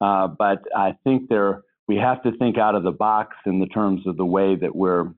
Uh, 0.00 0.28
but 0.28 0.62
I 0.74 0.96
think 1.04 1.28
there 1.28 1.62
we 1.86 1.96
have 1.96 2.22
to 2.22 2.32
think 2.38 2.56
out 2.56 2.74
of 2.74 2.82
the 2.82 2.92
box 2.92 3.36
in 3.44 3.60
the 3.60 3.66
terms 3.66 4.06
of 4.06 4.16
the 4.16 4.24
way 4.24 4.56
that 4.56 4.74
we're 4.74 5.08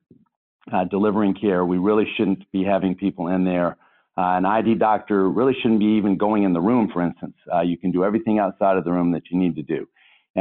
uh, 0.72 0.84
delivering 0.90 1.34
care. 1.34 1.64
We 1.64 1.78
really 1.78 2.06
shouldn't 2.16 2.50
be 2.50 2.64
having 2.64 2.96
people 2.96 3.28
in 3.28 3.44
there. 3.44 3.76
Uh, 4.18 4.36
an 4.36 4.46
ID 4.46 4.76
doctor 4.76 5.28
really 5.28 5.52
shouldn't 5.60 5.80
be 5.80 5.96
even 5.96 6.16
going 6.16 6.44
in 6.44 6.52
the 6.52 6.60
room, 6.60 6.88
for 6.90 7.02
instance. 7.02 7.36
Uh, 7.52 7.60
you 7.60 7.76
can 7.76 7.92
do 7.92 8.02
everything 8.02 8.38
outside 8.38 8.76
of 8.76 8.84
the 8.84 8.92
room 8.92 9.12
that 9.12 9.24
you 9.30 9.38
need 9.38 9.54
to 9.56 9.62
do. 9.62 9.86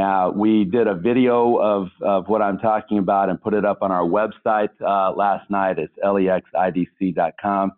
Uh, 0.00 0.30
we 0.34 0.64
did 0.64 0.86
a 0.86 0.94
video 0.94 1.56
of, 1.56 1.88
of 2.02 2.28
what 2.28 2.42
I'm 2.42 2.58
talking 2.58 2.98
about 2.98 3.30
and 3.30 3.40
put 3.40 3.54
it 3.54 3.64
up 3.64 3.78
on 3.80 3.90
our 3.90 4.02
website 4.02 4.70
uh, 4.80 5.12
last 5.12 5.50
night. 5.50 5.78
It's 5.78 5.92
lexidc.com. 6.04 7.72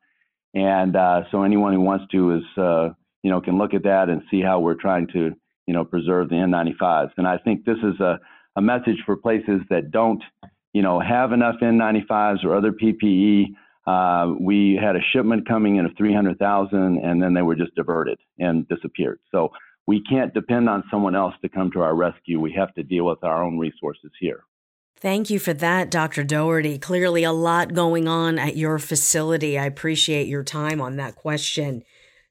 And 0.55 0.97
uh, 0.97 1.23
so 1.31 1.43
anyone 1.43 1.75
who 1.75 1.81
wants 1.81 2.07
to 2.13 2.35
is, 2.37 2.43
uh, 2.57 2.89
you 3.23 3.31
know, 3.31 3.41
can 3.41 3.59
look 3.59 3.75
at 3.75 3.85
that 3.85 4.09
and 4.09 4.23
see 4.31 4.41
how 4.41 4.59
we're 4.59 4.75
trying 4.75 5.07
to, 5.09 5.33
you 5.67 5.75
know, 5.75 5.85
preserve 5.85 6.29
the 6.29 6.37
N95s. 6.37 7.11
And 7.17 7.27
I 7.27 7.39
think 7.39 7.65
this 7.65 7.79
is 7.79 8.01
a, 8.01 8.19
a 8.57 8.63
message 8.63 9.03
for 9.07 9.17
places 9.17 9.61
that 9.71 9.91
don't, 9.93 10.23
you 10.73 10.83
know, 10.83 10.99
have 10.99 11.33
enough 11.33 11.57
N95s 11.63 12.45
or 12.45 12.57
other 12.57 12.73
PPE. 12.73 13.55
Uh, 13.89 14.35
we 14.39 14.79
had 14.81 14.97
a 14.97 15.01
shipment 15.15 15.49
coming 15.49 15.77
in 15.77 15.87
of 15.87 15.93
300,000 15.97 16.99
and 16.99 17.23
then 17.23 17.33
they 17.33 17.41
were 17.41 17.55
just 17.55 17.75
diverted 17.75 18.19
and 18.39 18.69
disappeared. 18.69 19.19
So 19.33 19.49
we 19.87 20.03
can't 20.03 20.35
depend 20.35 20.69
on 20.69 20.85
someone 20.91 21.17
else 21.17 21.33
to 21.41 21.49
come 21.49 21.71
to 21.73 21.81
our 21.81 21.95
rescue. 21.95 22.39
We 22.39 22.53
have 22.53 22.75
to 22.75 22.83
deal 22.83 23.07
with 23.07 23.25
our 23.25 23.43
own 23.43 23.59
resources 23.59 24.11
here. 24.21 24.45
Thank 25.01 25.31
you 25.31 25.39
for 25.39 25.55
that, 25.55 25.91
Dr. 25.91 26.23
Doherty. 26.23 26.77
Clearly, 26.77 27.25
a 27.25 27.33
lot 27.33 27.73
going 27.73 28.07
on 28.07 28.39
at 28.39 28.59
your 28.59 28.79
facility. 28.79 29.59
I 29.59 29.65
appreciate 29.65 30.29
your 30.29 30.45
time 30.45 30.83
on 30.83 30.97
that 30.97 31.17
question. 31.17 31.83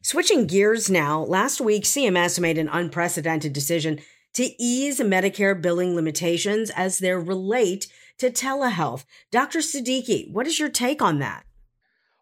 Switching 0.03 0.45
gears 0.45 0.91
now, 0.91 1.23
last 1.23 1.59
week, 1.59 1.85
CMS 1.85 2.39
made 2.39 2.59
an 2.59 2.69
unprecedented 2.69 3.53
decision 3.53 3.99
to 4.35 4.51
ease 4.59 4.99
Medicare 4.99 5.59
billing 5.59 5.95
limitations 5.95 6.69
as 6.75 6.99
they 6.99 7.13
relate 7.13 7.87
to 8.19 8.29
telehealth. 8.29 9.05
Dr. 9.31 9.59
Siddiqui, 9.59 10.31
what 10.31 10.45
is 10.45 10.59
your 10.59 10.69
take 10.69 11.01
on 11.01 11.17
that? 11.17 11.46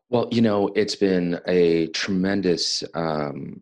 Well, 0.10 0.28
you 0.32 0.42
know, 0.42 0.70
it's 0.76 0.96
been 0.96 1.40
a 1.48 1.88
tremendous 1.88 2.84
um, 2.94 3.60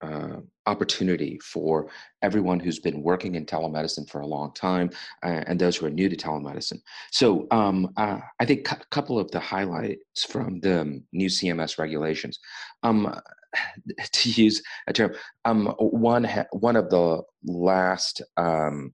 uh, 0.00 0.36
opportunity 0.66 1.38
for 1.42 1.88
everyone 2.22 2.58
who's 2.58 2.78
been 2.78 3.02
working 3.02 3.34
in 3.34 3.44
telemedicine 3.44 4.08
for 4.08 4.22
a 4.22 4.26
long 4.26 4.52
time 4.54 4.90
uh, 5.22 5.44
and 5.46 5.58
those 5.58 5.76
who 5.76 5.86
are 5.86 5.90
new 5.90 6.08
to 6.08 6.16
telemedicine. 6.16 6.80
So 7.10 7.46
um, 7.50 7.92
uh, 7.96 8.18
I 8.40 8.44
think 8.46 8.70
a 8.70 8.76
couple 8.90 9.18
of 9.18 9.30
the 9.30 9.40
highlights 9.40 10.24
from 10.24 10.60
the 10.60 11.02
new 11.12 11.28
CMS 11.28 11.78
regulations. 11.78 12.38
Um, 12.82 13.14
to 14.12 14.30
use 14.30 14.62
a 14.86 14.92
term, 14.92 15.14
um, 15.44 15.66
one 15.78 16.24
ha- 16.24 16.46
one 16.52 16.76
of 16.76 16.90
the 16.90 17.22
last 17.44 18.22
um, 18.36 18.92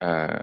uh, 0.00 0.42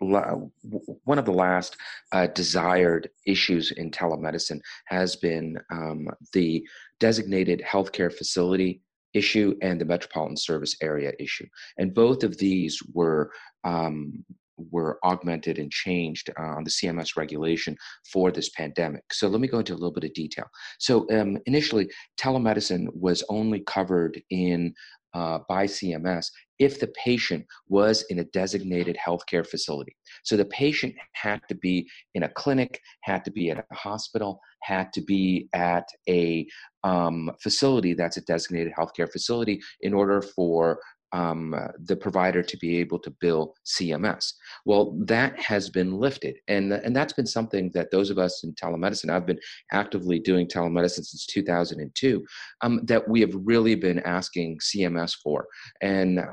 one 0.00 1.18
of 1.18 1.24
the 1.24 1.32
last 1.32 1.76
uh, 2.12 2.26
desired 2.28 3.10
issues 3.26 3.72
in 3.72 3.90
telemedicine 3.90 4.60
has 4.86 5.16
been 5.16 5.58
um, 5.70 6.08
the 6.32 6.66
designated 7.00 7.62
healthcare 7.66 8.12
facility 8.12 8.80
issue 9.14 9.56
and 9.62 9.80
the 9.80 9.84
metropolitan 9.84 10.36
service 10.36 10.76
area 10.82 11.12
issue. 11.18 11.46
And 11.78 11.94
both 11.94 12.22
of 12.24 12.36
these 12.38 12.80
were 12.92 13.30
um, 13.64 14.24
were 14.70 14.98
augmented 15.04 15.58
and 15.58 15.70
changed 15.70 16.30
uh, 16.38 16.42
on 16.42 16.64
the 16.64 16.70
CMS 16.70 17.16
regulation 17.16 17.76
for 18.10 18.30
this 18.30 18.48
pandemic. 18.50 19.04
So 19.12 19.28
let 19.28 19.40
me 19.40 19.48
go 19.48 19.60
into 19.60 19.72
a 19.72 19.74
little 19.74 19.92
bit 19.92 20.04
of 20.04 20.12
detail. 20.14 20.46
So 20.78 21.06
um, 21.10 21.38
initially, 21.46 21.88
telemedicine 22.20 22.88
was 22.92 23.22
only 23.28 23.60
covered 23.60 24.20
in 24.30 24.74
uh, 25.14 25.40
by 25.48 25.66
CMS 25.66 26.26
if 26.58 26.80
the 26.80 26.88
patient 26.88 27.46
was 27.68 28.04
in 28.10 28.18
a 28.18 28.24
designated 28.24 28.96
healthcare 28.96 29.46
facility. 29.46 29.96
So 30.24 30.36
the 30.36 30.44
patient 30.46 30.94
had 31.12 31.40
to 31.48 31.54
be 31.54 31.88
in 32.14 32.24
a 32.24 32.28
clinic, 32.28 32.80
had 33.02 33.24
to 33.24 33.30
be 33.30 33.50
at 33.50 33.58
a 33.58 33.74
hospital, 33.74 34.40
had 34.62 34.92
to 34.94 35.00
be 35.00 35.48
at 35.54 35.88
a 36.08 36.46
um, 36.84 37.30
facility 37.40 37.94
that's 37.94 38.16
a 38.16 38.22
designated 38.22 38.72
healthcare 38.78 39.10
facility 39.10 39.60
in 39.82 39.94
order 39.94 40.20
for 40.20 40.80
um, 41.12 41.54
the 41.84 41.96
provider 41.96 42.42
to 42.42 42.56
be 42.58 42.78
able 42.78 42.98
to 43.00 43.10
bill 43.10 43.54
CMS. 43.64 44.32
Well, 44.64 44.96
that 45.06 45.38
has 45.40 45.70
been 45.70 45.92
lifted, 45.92 46.36
and 46.48 46.72
and 46.72 46.94
that's 46.94 47.12
been 47.12 47.26
something 47.26 47.70
that 47.74 47.90
those 47.90 48.10
of 48.10 48.18
us 48.18 48.44
in 48.44 48.54
telemedicine, 48.54 49.10
I've 49.10 49.26
been 49.26 49.40
actively 49.72 50.18
doing 50.18 50.46
telemedicine 50.46 51.04
since 51.04 51.26
2002, 51.26 52.24
um, 52.60 52.80
that 52.84 53.08
we 53.08 53.20
have 53.20 53.34
really 53.34 53.74
been 53.74 54.00
asking 54.00 54.58
CMS 54.58 55.16
for, 55.22 55.46
and 55.80 56.18
uh, 56.20 56.24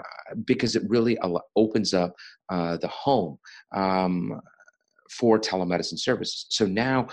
because 0.45 0.75
it 0.75 0.83
really 0.87 1.17
opens 1.55 1.93
up 1.93 2.15
uh, 2.49 2.77
the 2.77 2.87
home. 2.87 3.37
Um, 3.73 4.41
for 5.09 5.39
telemedicine 5.39 5.99
services. 5.99 6.47
So 6.49 6.65
now 6.65 7.07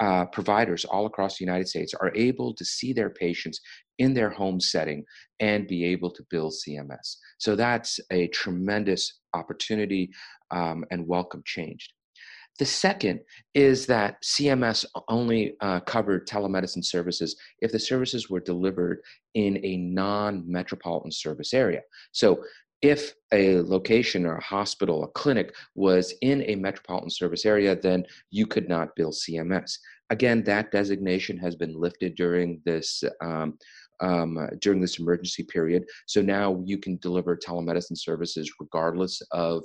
uh, 0.00 0.26
providers 0.26 0.84
all 0.84 1.06
across 1.06 1.38
the 1.38 1.44
United 1.44 1.66
States 1.66 1.94
are 1.94 2.12
able 2.14 2.54
to 2.54 2.64
see 2.64 2.92
their 2.92 3.10
patients 3.10 3.60
in 3.98 4.14
their 4.14 4.30
home 4.30 4.60
setting 4.60 5.04
and 5.40 5.66
be 5.66 5.84
able 5.84 6.10
to 6.10 6.24
build 6.30 6.52
CMS. 6.52 7.16
So 7.38 7.56
that's 7.56 8.00
a 8.10 8.28
tremendous 8.28 9.20
opportunity 9.34 10.10
um, 10.50 10.84
and 10.90 11.06
welcome 11.06 11.42
change. 11.44 11.90
The 12.58 12.66
second 12.66 13.20
is 13.54 13.86
that 13.86 14.20
CMS 14.22 14.84
only 15.08 15.54
uh, 15.60 15.80
covered 15.80 16.26
telemedicine 16.26 16.84
services 16.84 17.36
if 17.60 17.70
the 17.70 17.78
services 17.78 18.28
were 18.28 18.40
delivered 18.40 19.00
in 19.34 19.64
a 19.64 19.76
non 19.76 20.42
metropolitan 20.44 21.12
service 21.12 21.54
area. 21.54 21.82
So 22.10 22.42
if 22.82 23.14
a 23.32 23.60
location 23.60 24.24
or 24.26 24.36
a 24.36 24.44
hospital, 24.44 25.04
a 25.04 25.08
clinic 25.08 25.54
was 25.74 26.14
in 26.20 26.42
a 26.42 26.54
metropolitan 26.54 27.10
service 27.10 27.44
area, 27.44 27.76
then 27.76 28.04
you 28.30 28.46
could 28.46 28.68
not 28.68 28.94
bill 28.96 29.12
CMS. 29.12 29.78
Again, 30.10 30.42
that 30.44 30.70
designation 30.70 31.38
has 31.38 31.54
been 31.54 31.74
lifted 31.74 32.14
during 32.14 32.60
this 32.64 33.02
um, 33.20 33.58
um, 34.00 34.38
during 34.60 34.80
this 34.80 34.98
emergency 34.98 35.42
period. 35.42 35.84
So 36.06 36.22
now 36.22 36.62
you 36.64 36.78
can 36.78 36.98
deliver 36.98 37.36
telemedicine 37.36 37.98
services 37.98 38.52
regardless 38.60 39.20
of 39.32 39.64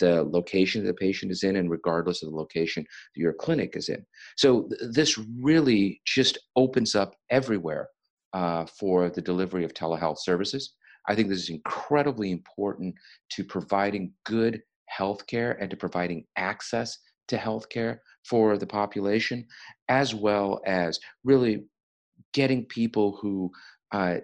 the 0.00 0.24
location 0.24 0.84
the 0.84 0.94
patient 0.94 1.32
is 1.32 1.42
in 1.42 1.56
and 1.56 1.70
regardless 1.70 2.22
of 2.22 2.30
the 2.30 2.36
location 2.36 2.84
your 3.14 3.32
clinic 3.32 3.76
is 3.76 3.88
in. 3.88 4.04
So 4.36 4.62
th- 4.62 4.92
this 4.92 5.18
really 5.40 6.00
just 6.04 6.38
opens 6.56 6.94
up 6.94 7.14
everywhere 7.30 7.88
uh, 8.32 8.66
for 8.78 9.10
the 9.10 9.22
delivery 9.22 9.64
of 9.64 9.74
telehealth 9.74 10.18
services. 10.18 10.74
I 11.08 11.14
think 11.14 11.28
this 11.28 11.42
is 11.42 11.50
incredibly 11.50 12.30
important 12.30 12.94
to 13.30 13.44
providing 13.44 14.12
good 14.24 14.60
healthcare 14.94 15.56
and 15.60 15.70
to 15.70 15.76
providing 15.76 16.24
access 16.36 16.98
to 17.28 17.36
healthcare 17.36 17.98
for 18.28 18.58
the 18.58 18.66
population, 18.66 19.46
as 19.88 20.14
well 20.14 20.60
as 20.66 20.98
really 21.24 21.64
getting 22.32 22.64
people 22.66 23.18
who 23.20 23.50
uh, 23.92 24.16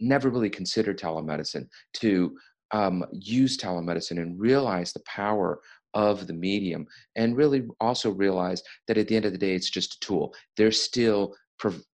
never 0.00 0.28
really 0.30 0.50
considered 0.50 0.98
telemedicine 0.98 1.66
to 1.94 2.36
um, 2.72 3.04
use 3.12 3.56
telemedicine 3.56 4.20
and 4.20 4.40
realize 4.40 4.92
the 4.92 5.02
power 5.06 5.60
of 5.94 6.26
the 6.26 6.34
medium 6.34 6.86
and 7.16 7.36
really 7.36 7.66
also 7.80 8.10
realize 8.10 8.62
that 8.86 8.98
at 8.98 9.08
the 9.08 9.16
end 9.16 9.24
of 9.24 9.32
the 9.32 9.38
day 9.38 9.54
it's 9.54 9.70
just 9.70 9.94
a 9.94 10.00
tool. 10.00 10.34
They're 10.56 10.72
still 10.72 11.34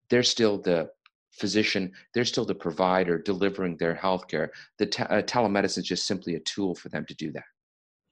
they're 0.08 0.22
still 0.22 0.60
the 0.60 0.88
physician 1.32 1.92
they're 2.12 2.24
still 2.24 2.44
the 2.44 2.54
provider 2.54 3.18
delivering 3.18 3.76
their 3.76 3.94
healthcare. 3.94 4.48
The 4.78 4.86
te- 4.86 5.02
uh, 5.04 5.22
telemedicine 5.22 5.78
is 5.78 5.86
just 5.86 6.06
simply 6.06 6.34
a 6.34 6.40
tool 6.40 6.74
for 6.74 6.88
them 6.88 7.04
to 7.06 7.14
do 7.14 7.30
that. 7.32 7.44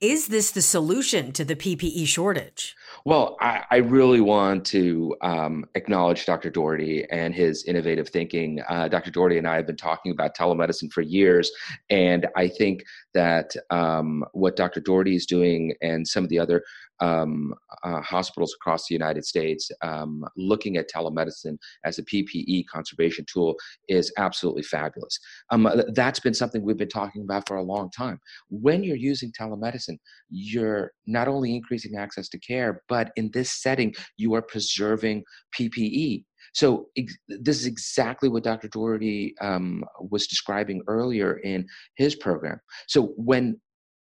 Is 0.00 0.28
this 0.28 0.52
the 0.52 0.62
solution 0.62 1.32
to 1.32 1.44
the 1.44 1.56
PPE 1.56 2.06
shortage? 2.06 2.76
Well, 3.08 3.38
I, 3.40 3.64
I 3.70 3.76
really 3.78 4.20
want 4.20 4.66
to 4.66 5.16
um, 5.22 5.64
acknowledge 5.74 6.26
Dr. 6.26 6.50
Doherty 6.50 7.06
and 7.10 7.34
his 7.34 7.64
innovative 7.64 8.10
thinking. 8.10 8.60
Uh, 8.68 8.86
Dr. 8.88 9.10
Doherty 9.10 9.38
and 9.38 9.48
I 9.48 9.56
have 9.56 9.66
been 9.66 9.78
talking 9.78 10.12
about 10.12 10.36
telemedicine 10.36 10.92
for 10.92 11.00
years, 11.00 11.50
and 11.88 12.26
I 12.36 12.48
think 12.48 12.84
that 13.14 13.56
um, 13.70 14.26
what 14.32 14.56
Dr. 14.56 14.80
Doherty 14.80 15.16
is 15.16 15.24
doing 15.24 15.72
and 15.80 16.06
some 16.06 16.22
of 16.22 16.28
the 16.28 16.38
other 16.38 16.62
um, 17.00 17.54
uh, 17.84 18.00
hospitals 18.00 18.54
across 18.54 18.86
the 18.88 18.94
United 18.94 19.24
States 19.24 19.70
um, 19.82 20.24
looking 20.36 20.76
at 20.76 20.90
telemedicine 20.90 21.56
as 21.84 21.98
a 21.98 22.04
PPE 22.04 22.64
conservation 22.66 23.24
tool 23.32 23.56
is 23.88 24.12
absolutely 24.18 24.62
fabulous. 24.62 25.18
Um, 25.50 25.68
that's 25.94 26.20
been 26.20 26.34
something 26.34 26.62
we've 26.62 26.76
been 26.76 26.88
talking 26.88 27.22
about 27.22 27.46
for 27.46 27.56
a 27.56 27.62
long 27.62 27.90
time. 27.90 28.18
When 28.48 28.82
you're 28.82 28.96
using 28.96 29.32
telemedicine, 29.32 29.98
you're 30.30 30.92
not 31.06 31.28
only 31.28 31.54
increasing 31.54 31.96
access 31.96 32.28
to 32.30 32.38
care, 32.38 32.82
but 32.88 33.12
in 33.16 33.30
this 33.32 33.50
setting, 33.50 33.94
you 34.16 34.34
are 34.34 34.42
preserving 34.42 35.24
PPE. 35.58 36.24
So 36.54 36.88
ex- 36.96 37.16
this 37.28 37.60
is 37.60 37.66
exactly 37.66 38.28
what 38.28 38.44
Dr. 38.44 38.68
Doherty 38.68 39.34
um, 39.40 39.84
was 40.00 40.26
describing 40.26 40.82
earlier 40.86 41.38
in 41.38 41.66
his 41.96 42.14
program. 42.14 42.60
So 42.86 43.12
when 43.16 43.60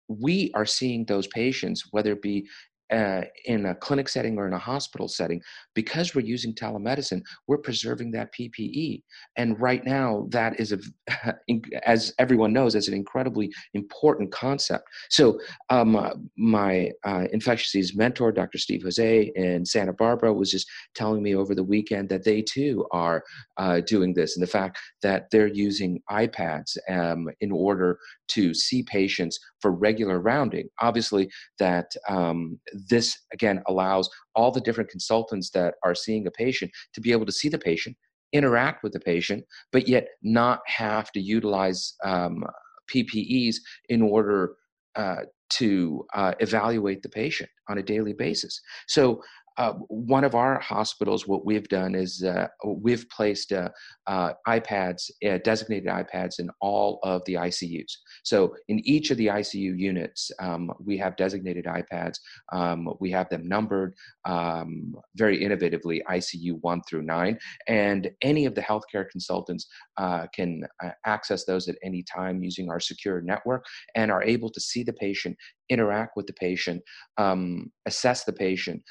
we 0.09 0.51
are 0.55 0.67
seeing 0.67 1.05
those 1.05 1.27
patients, 1.27 1.85
whether 1.91 2.13
it 2.13 2.23
be 2.23 2.47
uh, 2.95 3.23
in 3.47 3.67
a 3.67 3.75
clinic 3.75 4.09
setting 4.09 4.39
or 4.39 4.47
in 4.47 4.53
a 4.53 4.59
hospital 4.59 5.09
setting, 5.09 5.41
because 5.75 6.15
we're 6.15 6.25
using 6.25 6.55
telemedicine, 6.55 7.23
we're 7.49 7.59
preserving 7.59 8.13
that 8.13 8.33
PPE. 8.33 9.03
And 9.37 9.61
right 9.61 9.85
now, 9.85 10.27
that 10.31 10.61
is, 10.61 10.73
a, 10.73 11.35
as 11.87 12.15
everyone 12.19 12.53
knows, 12.53 12.75
is 12.75 12.89
an 12.89 12.95
incredibly 12.95 13.53
important 13.75 14.31
concept. 14.33 14.85
So, 15.11 15.41
um, 15.71 16.29
my 16.37 16.91
uh, 17.05 17.25
infectious 17.33 17.73
disease 17.73 17.97
mentor, 17.97 18.31
Dr. 18.33 18.59
Steve 18.59 18.83
Jose 18.83 19.33
in 19.35 19.65
Santa 19.65 19.93
Barbara, 19.93 20.33
was 20.33 20.51
just 20.51 20.69
telling 20.95 21.23
me 21.23 21.35
over 21.35 21.55
the 21.55 21.65
weekend 21.65 22.09
that 22.11 22.25
they 22.25 22.43
too 22.43 22.87
are 22.93 23.25
uh, 23.57 23.81
doing 23.81 24.15
this, 24.15 24.37
and 24.37 24.43
the 24.43 24.51
fact 24.51 24.79
that 25.03 25.31
they're 25.31 25.49
using 25.49 26.01
iPads 26.11 26.77
um, 26.89 27.29
in 27.41 27.51
order 27.51 27.99
to 28.29 28.55
see 28.55 28.83
patients 28.85 29.39
for 29.61 29.73
regular 29.73 30.21
rounding. 30.21 30.69
Obviously, 30.81 31.31
that 31.59 31.91
um, 32.09 32.59
this 32.89 33.17
again 33.33 33.63
allows 33.67 34.09
all 34.35 34.51
the 34.51 34.61
different 34.61 34.91
consultants 34.91 35.51
that 35.51 35.75
are 35.85 35.95
seeing 35.95 36.27
a 36.27 36.31
patient 36.31 36.71
to 36.95 37.01
be 37.01 37.13
able 37.13 37.27
to 37.27 37.33
see 37.33 37.49
the 37.49 37.59
patient, 37.59 37.97
interact 38.33 38.83
with 38.83 38.93
the 38.93 39.01
patient, 39.01 39.45
but 39.73 39.89
yet 39.89 40.09
not 40.23 40.61
have 40.67 41.11
to 41.13 41.21
utilize 41.21 41.95
um, 42.05 42.45
PPEs 42.93 43.57
in 43.89 44.03
order 44.03 44.55
uh, 44.97 45.23
to 45.51 46.05
uh, 46.15 46.33
evaluate 46.41 47.03
the 47.03 47.09
patient 47.09 47.49
on 47.69 47.79
a 47.79 47.83
daily 47.83 48.13
basis. 48.13 48.61
So 48.89 49.23
uh, 49.57 49.73
one 49.89 50.25
of 50.25 50.35
our 50.35 50.59
hospitals, 50.59 51.29
what 51.29 51.45
we've 51.45 51.69
done 51.69 51.95
is 51.95 52.25
uh, 52.25 52.49
we've 52.65 53.09
placed 53.09 53.53
uh, 53.53 53.69
uh 54.07 54.33
iPads, 54.49 55.11
uh, 55.27 55.39
designated 55.45 55.89
iPads 55.89 56.39
in 56.39 56.51
all 56.61 56.99
of 57.03 57.23
the 57.27 57.35
ICUs. 57.35 57.93
So 58.25 58.55
in 58.69 58.81
each 58.81 59.11
of 59.11 59.17
the 59.17 59.29
ICU 59.29 59.79
units, 59.79 60.33
um, 60.41 60.73
we 60.85 60.97
have 60.99 61.17
designated 61.17 61.67
iPads. 61.67 62.19
Um, 62.53 62.95
we 63.01 63.11
have 63.13 63.29
them 63.29 63.49
numbered 63.49 63.95
um, 64.25 64.95
very 65.15 65.41
innovatively, 65.41 66.03
ICU 66.11 66.59
1 66.61 66.83
through 66.89 67.03
9. 67.03 67.39
And 67.69 68.11
any 68.23 68.47
of 68.47 68.55
the 68.55 68.63
healthcare 68.63 69.09
consultants 69.09 69.67
uh, 69.99 70.27
can 70.35 70.65
access 71.07 71.45
those 71.45 71.69
at 71.69 71.77
any 71.83 72.03
time 72.03 72.43
using 72.43 72.71
our 72.71 72.81
secure 72.81 73.21
network 73.21 73.65
and 73.95 74.11
are 74.11 74.23
able 74.23 74.51
to 74.51 74.61
see 74.61 74.83
the 74.83 74.93
patient 74.93 75.37
interact 75.71 76.13
with 76.17 76.27
the 76.27 76.33
patient, 76.35 76.83
um, 77.19 77.71
assess 77.87 78.25
the 78.25 78.33
patient, 78.33 78.83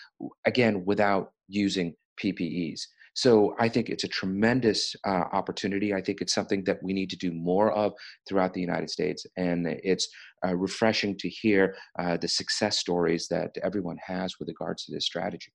again, 0.45 0.83
without 0.85 1.31
using 1.47 1.95
PPEs. 2.21 2.81
So 3.15 3.55
I 3.59 3.69
think 3.69 3.89
it's 3.89 4.03
a 4.03 4.07
tremendous 4.07 4.95
uh, 5.05 5.25
opportunity. 5.33 5.93
I 5.93 6.01
think 6.01 6.19
it's 6.19 6.33
something 6.33 6.63
that 6.63 6.81
we 6.81 6.93
need 6.93 7.09
to 7.11 7.15
do 7.15 7.31
more 7.31 7.71
of 7.71 7.93
throughout 8.27 8.53
the 8.53 8.61
United 8.61 8.89
States. 8.89 9.25
And 9.37 9.67
it's 9.67 10.07
uh, 10.45 10.55
refreshing 10.55 11.17
to 11.19 11.29
hear 11.29 11.75
uh, 11.99 12.17
the 12.17 12.27
success 12.27 12.79
stories 12.79 13.27
that 13.29 13.55
everyone 13.63 13.97
has 14.05 14.39
with 14.39 14.47
regards 14.47 14.85
to 14.85 14.93
this 14.93 15.05
strategy. 15.05 15.51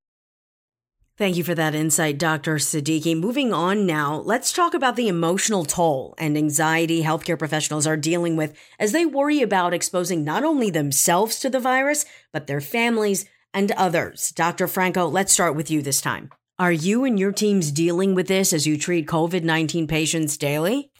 Thank 1.18 1.36
you 1.36 1.42
for 1.42 1.56
that 1.56 1.74
insight, 1.74 2.16
Dr. 2.16 2.58
Siddiqui. 2.58 3.18
Moving 3.18 3.52
on 3.52 3.86
now, 3.86 4.18
let's 4.20 4.52
talk 4.52 4.72
about 4.72 4.94
the 4.94 5.08
emotional 5.08 5.64
toll 5.64 6.14
and 6.16 6.38
anxiety 6.38 7.02
healthcare 7.02 7.36
professionals 7.36 7.88
are 7.88 7.96
dealing 7.96 8.36
with 8.36 8.56
as 8.78 8.92
they 8.92 9.04
worry 9.04 9.42
about 9.42 9.74
exposing 9.74 10.22
not 10.22 10.44
only 10.44 10.70
themselves 10.70 11.40
to 11.40 11.50
the 11.50 11.58
virus, 11.58 12.04
but 12.32 12.46
their 12.46 12.60
families 12.60 13.28
and 13.52 13.72
others. 13.72 14.30
Dr. 14.30 14.68
Franco, 14.68 15.08
let's 15.08 15.32
start 15.32 15.56
with 15.56 15.72
you 15.72 15.82
this 15.82 16.00
time. 16.00 16.30
Are 16.56 16.70
you 16.70 17.02
and 17.02 17.18
your 17.18 17.32
teams 17.32 17.72
dealing 17.72 18.14
with 18.14 18.28
this 18.28 18.52
as 18.52 18.64
you 18.64 18.78
treat 18.78 19.08
COVID 19.08 19.42
19 19.42 19.88
patients 19.88 20.36
daily? 20.36 20.92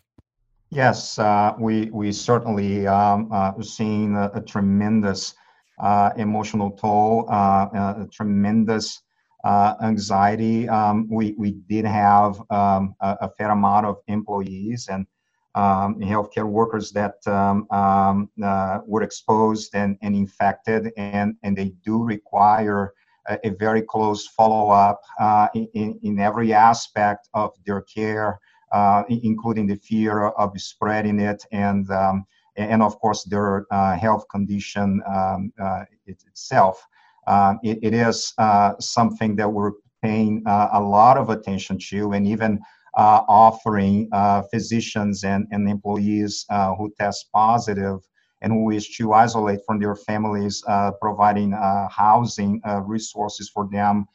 Yes, 0.71 1.17
uh, 1.21 1.55
we, 1.61 1.91
we 1.93 2.11
certainly 2.11 2.89
um, 2.89 3.29
uh, 3.31 3.53
seeing 3.63 4.17
a, 4.17 4.33
a 4.35 4.41
tremendous 4.41 5.37
uh, 5.79 6.11
emotional 6.17 6.73
toll, 6.73 7.25
uh, 7.31 7.69
a 8.03 8.09
tremendous 8.11 9.01
uh, 9.44 9.74
anxiety. 9.83 10.68
Um, 10.68 11.09
we, 11.11 11.35
we 11.38 11.53
did 11.53 11.85
have 11.85 12.40
um, 12.51 12.94
a, 13.01 13.16
a, 13.22 13.31
fair 13.31 13.51
amount 13.51 13.87
of 13.87 13.98
employees 14.09 14.88
and 14.90 15.07
um, 15.55 16.01
healthcare 16.01 16.46
workers 16.46 16.90
that 16.92 17.27
um, 17.27 17.66
um, 17.70 18.31
uh, 18.42 18.81
were 18.87 19.03
exposed 19.03 19.74
and, 19.74 19.96
and 20.03 20.14
infected, 20.14 20.92
and, 20.96 21.37
and 21.42 21.57
they 21.57 21.72
do 21.85 22.03
require 22.03 22.92
a, 23.29 23.38
a 23.44 23.51
very 23.51 23.83
close 23.83 24.27
follow 24.27 24.70
up 24.70 25.01
uh, 25.20 25.48
in, 25.55 25.98
in 26.03 26.18
every 26.18 26.53
aspect 26.53 27.29
of 27.35 27.53
their 27.64 27.83
care, 27.83 28.40
uh, 28.72 29.05
including 29.09 29.66
the 29.66 29.77
fear 29.77 30.29
of 30.29 30.53
spreading 30.61 31.20
it 31.20 31.44
and 31.53 31.90
um, 31.90 32.27
and 32.57 32.83
of 32.83 32.98
course 32.98 33.22
their 33.22 33.66
uh, 33.70 33.96
health 33.96 34.27
condition 34.29 35.01
uh, 35.07 35.85
itself 36.07 36.85
um, 37.29 37.61
it, 37.62 37.79
it 37.83 37.95
is 37.95 38.33
uh, 38.38 38.73
something 38.81 39.37
that 39.37 39.49
we're 39.49 39.73
paying 40.03 40.43
uh, 40.47 40.69
a 40.73 40.81
lot 40.81 41.19
of 41.19 41.29
attention 41.29 41.79
to 41.91 42.12
and 42.12 42.27
even 42.27 42.59
uh, 42.97 43.21
offering 43.29 44.09
uh, 44.12 44.43
physicians 44.51 45.25
and, 45.25 45.47
and 45.51 45.69
employees 45.69 46.47
uh, 46.51 46.75
who 46.75 46.91
test 46.99 47.29
positive 47.33 47.99
and 48.41 48.53
who 48.53 48.64
wish 48.64 48.97
to 48.97 49.12
isolate 49.12 49.61
from 49.67 49.79
their 49.79 49.95
families, 49.95 50.62
uh, 50.69 50.91
providing 51.03 51.53
housing 51.91 52.62
resources 52.87 53.51
for 53.51 53.69
them 53.71 54.07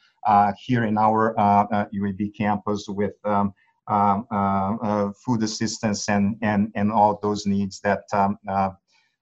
here 0.58 0.84
in 0.84 0.96
our 0.98 1.34
UAB 1.94 2.34
campus 2.36 2.86
with 2.88 3.12
um, 3.24 3.54
um, 3.86 5.14
food 5.24 5.42
assistance 5.42 6.08
and, 6.08 6.36
and, 6.42 6.72
and 6.74 6.90
all 6.90 7.18
those 7.22 7.44
needs 7.46 7.80
that, 7.80 8.04
um, 8.14 8.38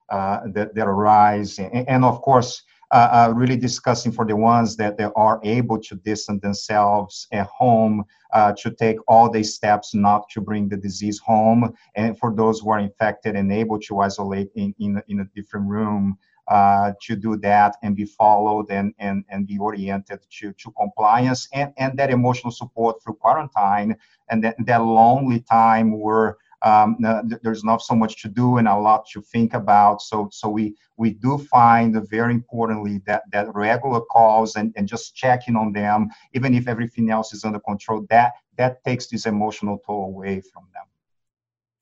that, 0.08 0.70
that 0.74 0.86
arise. 0.86 1.58
And, 1.58 1.88
and 1.88 2.04
of 2.04 2.22
course, 2.22 2.62
uh, 2.92 3.32
really 3.34 3.56
discussing 3.56 4.12
for 4.12 4.24
the 4.26 4.36
ones 4.36 4.76
that 4.76 4.98
they 4.98 5.08
are 5.16 5.40
able 5.42 5.78
to 5.80 5.94
distance 5.96 6.42
themselves 6.42 7.26
at 7.32 7.46
home 7.46 8.04
uh, 8.32 8.52
to 8.52 8.70
take 8.70 8.98
all 9.08 9.30
the 9.30 9.42
steps 9.42 9.94
not 9.94 10.28
to 10.30 10.40
bring 10.40 10.68
the 10.68 10.76
disease 10.76 11.18
home. 11.18 11.72
And 11.96 12.18
for 12.18 12.34
those 12.34 12.60
who 12.60 12.70
are 12.70 12.78
infected 12.78 13.34
and 13.34 13.50
able 13.50 13.80
to 13.80 14.00
isolate 14.00 14.50
in, 14.54 14.74
in, 14.78 15.02
in 15.08 15.20
a 15.20 15.24
different 15.34 15.68
room 15.68 16.18
uh, 16.48 16.92
to 17.00 17.16
do 17.16 17.36
that 17.36 17.76
and 17.82 17.96
be 17.96 18.04
followed 18.04 18.70
and, 18.70 18.92
and, 18.98 19.24
and 19.30 19.46
be 19.46 19.58
oriented 19.58 20.20
to, 20.30 20.52
to 20.52 20.70
compliance 20.72 21.48
and, 21.54 21.72
and 21.78 21.98
that 21.98 22.10
emotional 22.10 22.50
support 22.50 23.02
through 23.02 23.14
quarantine 23.14 23.96
and 24.28 24.44
that, 24.44 24.56
that 24.66 24.82
lonely 24.82 25.40
time 25.40 25.98
where 25.98 26.36
um, 26.64 26.96
there's 27.42 27.64
not 27.64 27.82
so 27.82 27.94
much 27.94 28.22
to 28.22 28.28
do 28.28 28.58
and 28.58 28.68
a 28.68 28.76
lot 28.76 29.06
to 29.12 29.20
think 29.20 29.54
about. 29.54 30.00
So, 30.00 30.28
so 30.32 30.48
we 30.48 30.76
we 30.96 31.10
do 31.14 31.38
find 31.38 31.96
very 32.08 32.32
importantly 32.32 33.00
that 33.06 33.22
that 33.32 33.52
regular 33.54 34.00
calls 34.00 34.56
and, 34.56 34.72
and 34.76 34.86
just 34.86 35.14
checking 35.16 35.56
on 35.56 35.72
them, 35.72 36.08
even 36.34 36.54
if 36.54 36.68
everything 36.68 37.10
else 37.10 37.32
is 37.32 37.44
under 37.44 37.60
control, 37.60 38.06
that 38.10 38.32
that 38.56 38.84
takes 38.84 39.06
this 39.06 39.26
emotional 39.26 39.82
toll 39.84 40.06
away 40.06 40.40
from 40.40 40.64
them. 40.72 40.84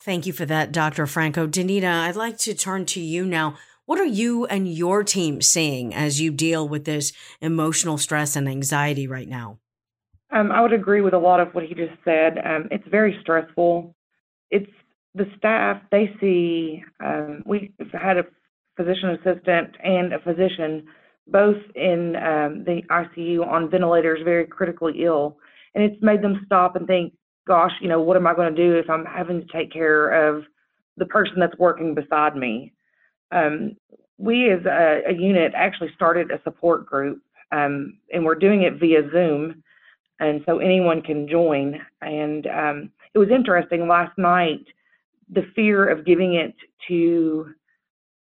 Thank 0.03 0.25
you 0.25 0.33
for 0.33 0.47
that, 0.47 0.73
Dr. 0.73 1.07
Franco. 1.07 1.47
Danita, 1.47 1.85
I'd 1.85 2.17
like 2.17 2.39
to 2.39 2.55
turn 2.55 2.87
to 2.87 3.01
you 3.01 3.27
now. 3.27 3.57
What 3.85 3.99
are 3.99 4.05
you 4.05 4.47
and 4.47 4.73
your 4.73 5.03
team 5.03 5.43
seeing 5.43 5.93
as 5.93 6.21
you 6.21 6.31
deal 6.31 6.67
with 6.67 6.85
this 6.85 7.13
emotional 7.41 7.99
stress 7.99 8.37
and 8.37 8.49
anxiety 8.49 9.07
right 9.07 9.29
now? 9.29 9.59
Um, 10.31 10.53
I 10.53 10.61
would 10.61 10.73
agree 10.73 11.01
with 11.01 11.13
a 11.13 11.19
lot 11.19 11.41
of 11.41 11.53
what 11.55 11.65
he 11.65 11.75
just 11.75 11.93
said. 12.05 12.39
Um, 12.45 12.69
it's 12.71 12.87
very 12.89 13.19
stressful 13.21 13.95
it's 14.51 14.71
the 15.15 15.27
staff, 15.37 15.81
they 15.91 16.15
see, 16.21 16.85
um, 17.05 17.43
we 17.45 17.73
had 17.93 18.17
a 18.17 18.25
physician 18.77 19.11
assistant 19.11 19.77
and 19.83 20.13
a 20.13 20.21
physician 20.21 20.87
both 21.27 21.59
in 21.75 22.17
um, 22.17 22.65
the 22.65 22.83
ICU 22.91 23.47
on 23.47 23.71
ventilators, 23.71 24.21
very 24.25 24.47
critically 24.47 25.05
ill. 25.05 25.39
And 25.75 25.85
it's 25.85 26.03
made 26.03 26.23
them 26.23 26.43
stop 26.45 26.77
and 26.77 26.87
think, 26.87 27.13
gosh, 27.47 27.73
you 27.81 27.89
know, 27.89 28.01
what 28.01 28.17
am 28.17 28.27
I 28.27 28.35
going 28.35 28.55
to 28.55 28.63
do 28.63 28.77
if 28.77 28.91
I'm 28.91 29.05
having 29.05 29.41
to 29.41 29.47
take 29.53 29.73
care 29.73 30.29
of 30.29 30.45
the 30.97 31.07
person 31.07 31.37
that's 31.39 31.57
working 31.59 31.95
beside 31.95 32.37
me? 32.37 32.73
Um, 33.33 33.77
we 34.19 34.51
as 34.51 34.65
a, 34.67 35.03
a, 35.09 35.13
unit 35.13 35.53
actually 35.55 35.91
started 35.95 36.31
a 36.31 36.43
support 36.43 36.85
group, 36.85 37.23
um, 37.53 37.99
and 38.13 38.25
we're 38.25 38.35
doing 38.35 38.63
it 38.63 38.79
via 38.79 39.09
Zoom, 39.11 39.63
and 40.19 40.43
so 40.47 40.59
anyone 40.59 41.01
can 41.01 41.29
join. 41.29 41.81
And 42.03 42.47
um, 42.49 42.91
it 43.15 43.19
was 43.19 43.31
interesting 43.31 43.89
last 43.89 44.17
night. 44.19 44.65
The 45.33 45.47
fear 45.55 45.89
of 45.89 46.05
giving 46.05 46.35
it 46.35 46.55
to 46.89 47.51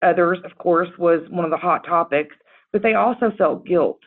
others, 0.03 0.38
of 0.44 0.57
course, 0.59 0.88
was 0.98 1.20
one 1.31 1.44
of 1.44 1.51
the 1.51 1.57
hot 1.57 1.85
topics, 1.85 2.37
but 2.72 2.83
they 2.83 2.94
also 2.94 3.33
felt 3.37 3.66
guilt, 3.66 4.01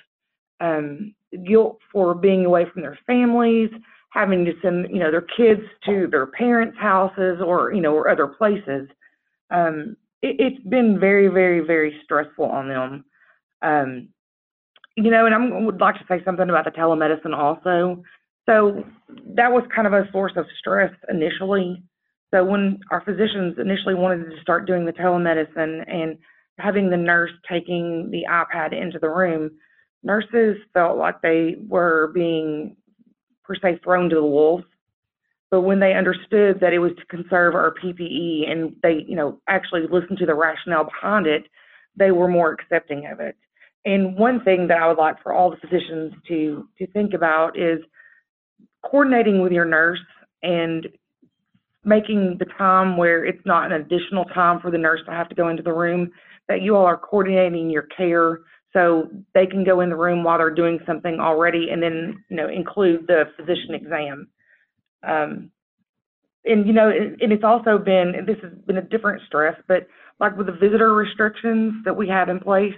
um, 0.59 1.13
guilt 1.45 1.79
for 1.91 2.13
being 2.13 2.45
away 2.45 2.65
from 2.71 2.81
their 2.81 2.99
families, 3.07 3.69
having 4.11 4.45
to 4.45 4.53
send 4.61 4.89
you 4.89 4.99
know 4.99 5.11
their 5.11 5.21
kids 5.21 5.61
to 5.85 6.07
their 6.07 6.27
parents' 6.27 6.77
houses 6.77 7.41
or 7.43 7.73
you 7.73 7.81
know 7.81 7.93
or 7.93 8.09
other 8.09 8.27
places. 8.27 8.87
Um, 9.49 9.97
it, 10.21 10.39
has 10.39 10.63
been 10.69 10.99
very, 10.99 11.27
very, 11.27 11.61
very 11.61 11.99
stressful 12.03 12.45
on 12.45 12.67
them. 12.67 13.05
Um, 13.61 14.09
you 14.95 15.09
know, 15.09 15.25
and 15.25 15.33
I 15.33 15.59
would 15.61 15.79
like 15.79 15.95
to 15.95 16.05
say 16.07 16.23
something 16.23 16.49
about 16.49 16.65
the 16.65 16.71
telemedicine 16.71 17.35
also. 17.35 18.03
So 18.47 18.83
that 19.35 19.51
was 19.51 19.63
kind 19.73 19.87
of 19.87 19.93
a 19.93 20.09
source 20.11 20.33
of 20.35 20.45
stress 20.59 20.91
initially. 21.09 21.83
So 22.33 22.43
when 22.43 22.79
our 22.91 23.01
physicians 23.01 23.57
initially 23.59 23.95
wanted 23.95 24.29
to 24.29 24.41
start 24.41 24.65
doing 24.65 24.85
the 24.85 24.93
telemedicine 24.93 25.83
and 25.87 26.17
having 26.57 26.89
the 26.89 26.97
nurse 26.97 27.31
taking 27.49 28.09
the 28.11 28.23
iPad 28.29 28.73
into 28.79 28.99
the 28.99 29.09
room, 29.09 29.51
nurses 30.03 30.57
felt 30.73 30.97
like 30.97 31.21
they 31.21 31.55
were 31.67 32.11
being 32.13 32.75
per 33.43 33.55
se 33.55 33.79
thrown 33.83 34.09
to 34.09 34.15
the 34.15 34.25
wolves 34.25 34.63
but 35.51 35.61
when 35.61 35.81
they 35.81 35.93
understood 35.93 36.61
that 36.61 36.71
it 36.71 36.79
was 36.79 36.93
to 36.97 37.05
conserve 37.05 37.55
our 37.55 37.73
PPE 37.73 38.49
and 38.49 38.73
they, 38.81 39.03
you 39.05 39.17
know, 39.17 39.39
actually 39.49 39.81
listened 39.81 40.17
to 40.19 40.25
the 40.25 40.33
rationale 40.33 40.85
behind 40.85 41.27
it, 41.27 41.43
they 41.97 42.11
were 42.11 42.29
more 42.29 42.53
accepting 42.53 43.05
of 43.11 43.19
it. 43.19 43.35
And 43.83 44.15
one 44.15 44.41
thing 44.43 44.67
that 44.67 44.81
I 44.81 44.87
would 44.87 44.97
like 44.97 45.21
for 45.21 45.33
all 45.33 45.51
the 45.51 45.57
physicians 45.57 46.13
to 46.29 46.67
to 46.77 46.87
think 46.87 47.13
about 47.13 47.59
is 47.59 47.79
coordinating 48.83 49.41
with 49.41 49.51
your 49.51 49.65
nurse 49.65 49.99
and 50.43 50.87
making 51.83 52.37
the 52.37 52.45
time 52.57 52.97
where 52.97 53.25
it's 53.25 53.45
not 53.45 53.71
an 53.71 53.81
additional 53.81 54.25
time 54.25 54.59
for 54.59 54.71
the 54.71 54.77
nurse 54.77 55.01
to 55.05 55.11
have 55.11 55.29
to 55.29 55.35
go 55.35 55.49
into 55.49 55.63
the 55.63 55.73
room, 55.73 56.11
that 56.47 56.61
you 56.61 56.75
all 56.75 56.85
are 56.85 56.97
coordinating 56.97 57.69
your 57.69 57.83
care 57.83 58.39
so 58.73 59.09
they 59.33 59.45
can 59.45 59.63
go 59.63 59.81
in 59.81 59.89
the 59.89 59.95
room 59.95 60.23
while 60.23 60.37
they're 60.37 60.53
doing 60.53 60.79
something 60.85 61.19
already 61.19 61.69
and 61.71 61.81
then, 61.81 62.23
you 62.29 62.37
know, 62.37 62.47
include 62.47 63.07
the 63.07 63.25
physician 63.35 63.73
exam. 63.73 64.27
Um, 65.03 65.51
and 66.45 66.65
you 66.65 66.73
know, 66.73 66.89
and 66.89 67.31
it's 67.31 67.43
also 67.43 67.77
been 67.77 68.13
this 68.25 68.37
has 68.41 68.51
been 68.65 68.77
a 68.77 68.81
different 68.81 69.21
stress, 69.27 69.55
but 69.67 69.87
like 70.19 70.35
with 70.37 70.47
the 70.47 70.53
visitor 70.53 70.93
restrictions 70.93 71.73
that 71.85 71.95
we 71.95 72.07
have 72.07 72.29
in 72.29 72.39
place, 72.39 72.73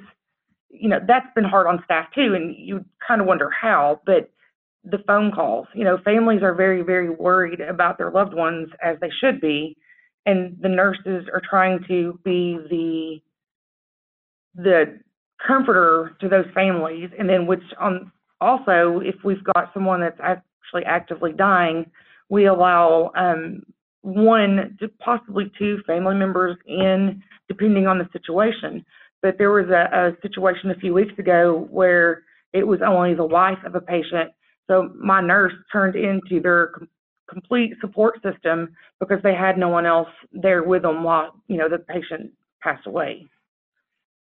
you 0.69 0.89
know, 0.89 0.99
that's 1.05 1.27
been 1.35 1.43
hard 1.43 1.67
on 1.67 1.81
staff 1.85 2.07
too. 2.13 2.33
And 2.33 2.55
you 2.57 2.83
kind 3.05 3.21
of 3.21 3.27
wonder 3.27 3.49
how, 3.49 4.01
but 4.05 4.29
the 4.83 4.99
phone 5.07 5.31
calls, 5.31 5.67
you 5.73 5.83
know, 5.83 5.97
families 6.03 6.41
are 6.43 6.53
very, 6.53 6.81
very 6.81 7.09
worried 7.09 7.61
about 7.61 7.97
their 7.97 8.11
loved 8.11 8.33
ones 8.33 8.69
as 8.83 8.97
they 8.99 9.09
should 9.21 9.39
be, 9.39 9.77
and 10.25 10.57
the 10.61 10.69
nurses 10.69 11.27
are 11.33 11.41
trying 11.47 11.83
to 11.87 12.19
be 12.23 12.57
the 12.69 13.19
the 14.55 14.99
comforter 15.45 16.15
to 16.21 16.29
those 16.29 16.45
families, 16.53 17.09
and 17.17 17.29
then 17.29 17.47
which 17.47 17.63
on 17.79 18.11
also 18.41 18.99
if 19.03 19.15
we've 19.23 19.43
got 19.43 19.71
someone 19.73 20.01
that's 20.01 20.19
actually 20.21 20.85
actively 20.85 21.31
dying 21.31 21.85
we 22.33 22.47
allow 22.47 23.11
um, 23.15 23.61
one 24.01 24.75
to 24.79 24.87
possibly 24.99 25.51
two 25.57 25.77
family 25.85 26.15
members 26.15 26.57
in, 26.65 27.21
depending 27.47 27.85
on 27.85 27.99
the 27.99 28.09
situation. 28.11 28.83
But 29.21 29.37
there 29.37 29.51
was 29.51 29.69
a, 29.69 29.95
a 29.95 30.17
situation 30.21 30.71
a 30.71 30.79
few 30.79 30.95
weeks 30.95 31.13
ago 31.19 31.67
where 31.69 32.23
it 32.51 32.65
was 32.65 32.79
only 32.85 33.13
the 33.13 33.25
wife 33.25 33.59
of 33.65 33.75
a 33.75 33.81
patient. 33.81 34.31
So 34.67 34.91
my 34.99 35.21
nurse 35.21 35.53
turned 35.71 35.95
into 35.95 36.41
their 36.41 36.67
com- 36.67 36.89
complete 37.29 37.73
support 37.81 38.15
system 38.21 38.75
because 38.99 39.19
they 39.23 39.33
had 39.33 39.57
no 39.57 39.69
one 39.69 39.85
else 39.85 40.09
there 40.31 40.63
with 40.63 40.83
them 40.83 41.03
while 41.03 41.35
you 41.47 41.57
know 41.57 41.69
the 41.69 41.79
patient 41.79 42.31
passed 42.61 42.87
away. 42.87 43.27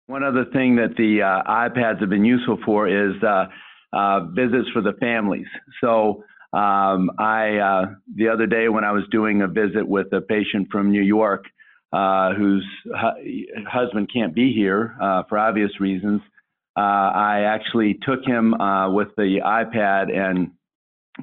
One 0.07 0.23
other 0.23 0.45
thing 0.45 0.75
that 0.75 0.95
the 0.97 1.21
uh, 1.23 1.51
iPads 1.51 1.99
have 1.99 2.09
been 2.09 2.25
useful 2.25 2.59
for 2.63 2.87
is 2.87 3.15
uh, 3.23 3.45
uh, 3.91 4.25
visits 4.31 4.69
for 4.71 4.81
the 4.81 4.93
families. 4.99 5.47
So 5.81 6.23
um, 6.53 7.11
I 7.17 7.57
uh, 7.57 7.85
the 8.15 8.29
other 8.29 8.45
day 8.45 8.69
when 8.69 8.83
I 8.83 8.91
was 8.91 9.03
doing 9.11 9.41
a 9.41 9.47
visit 9.47 9.87
with 9.87 10.11
a 10.13 10.21
patient 10.21 10.67
from 10.71 10.91
New 10.91 11.01
York 11.01 11.45
uh, 11.91 12.33
whose 12.33 12.65
hu- 12.85 13.45
husband 13.67 14.09
can't 14.13 14.35
be 14.35 14.53
here 14.53 14.95
uh, 15.01 15.23
for 15.29 15.37
obvious 15.37 15.71
reasons, 15.79 16.21
uh, 16.77 16.79
I 16.79 17.41
actually 17.47 17.97
took 18.01 18.23
him 18.25 18.53
uh, 18.53 18.91
with 18.91 19.09
the 19.15 19.39
iPad 19.45 20.15
and 20.15 20.51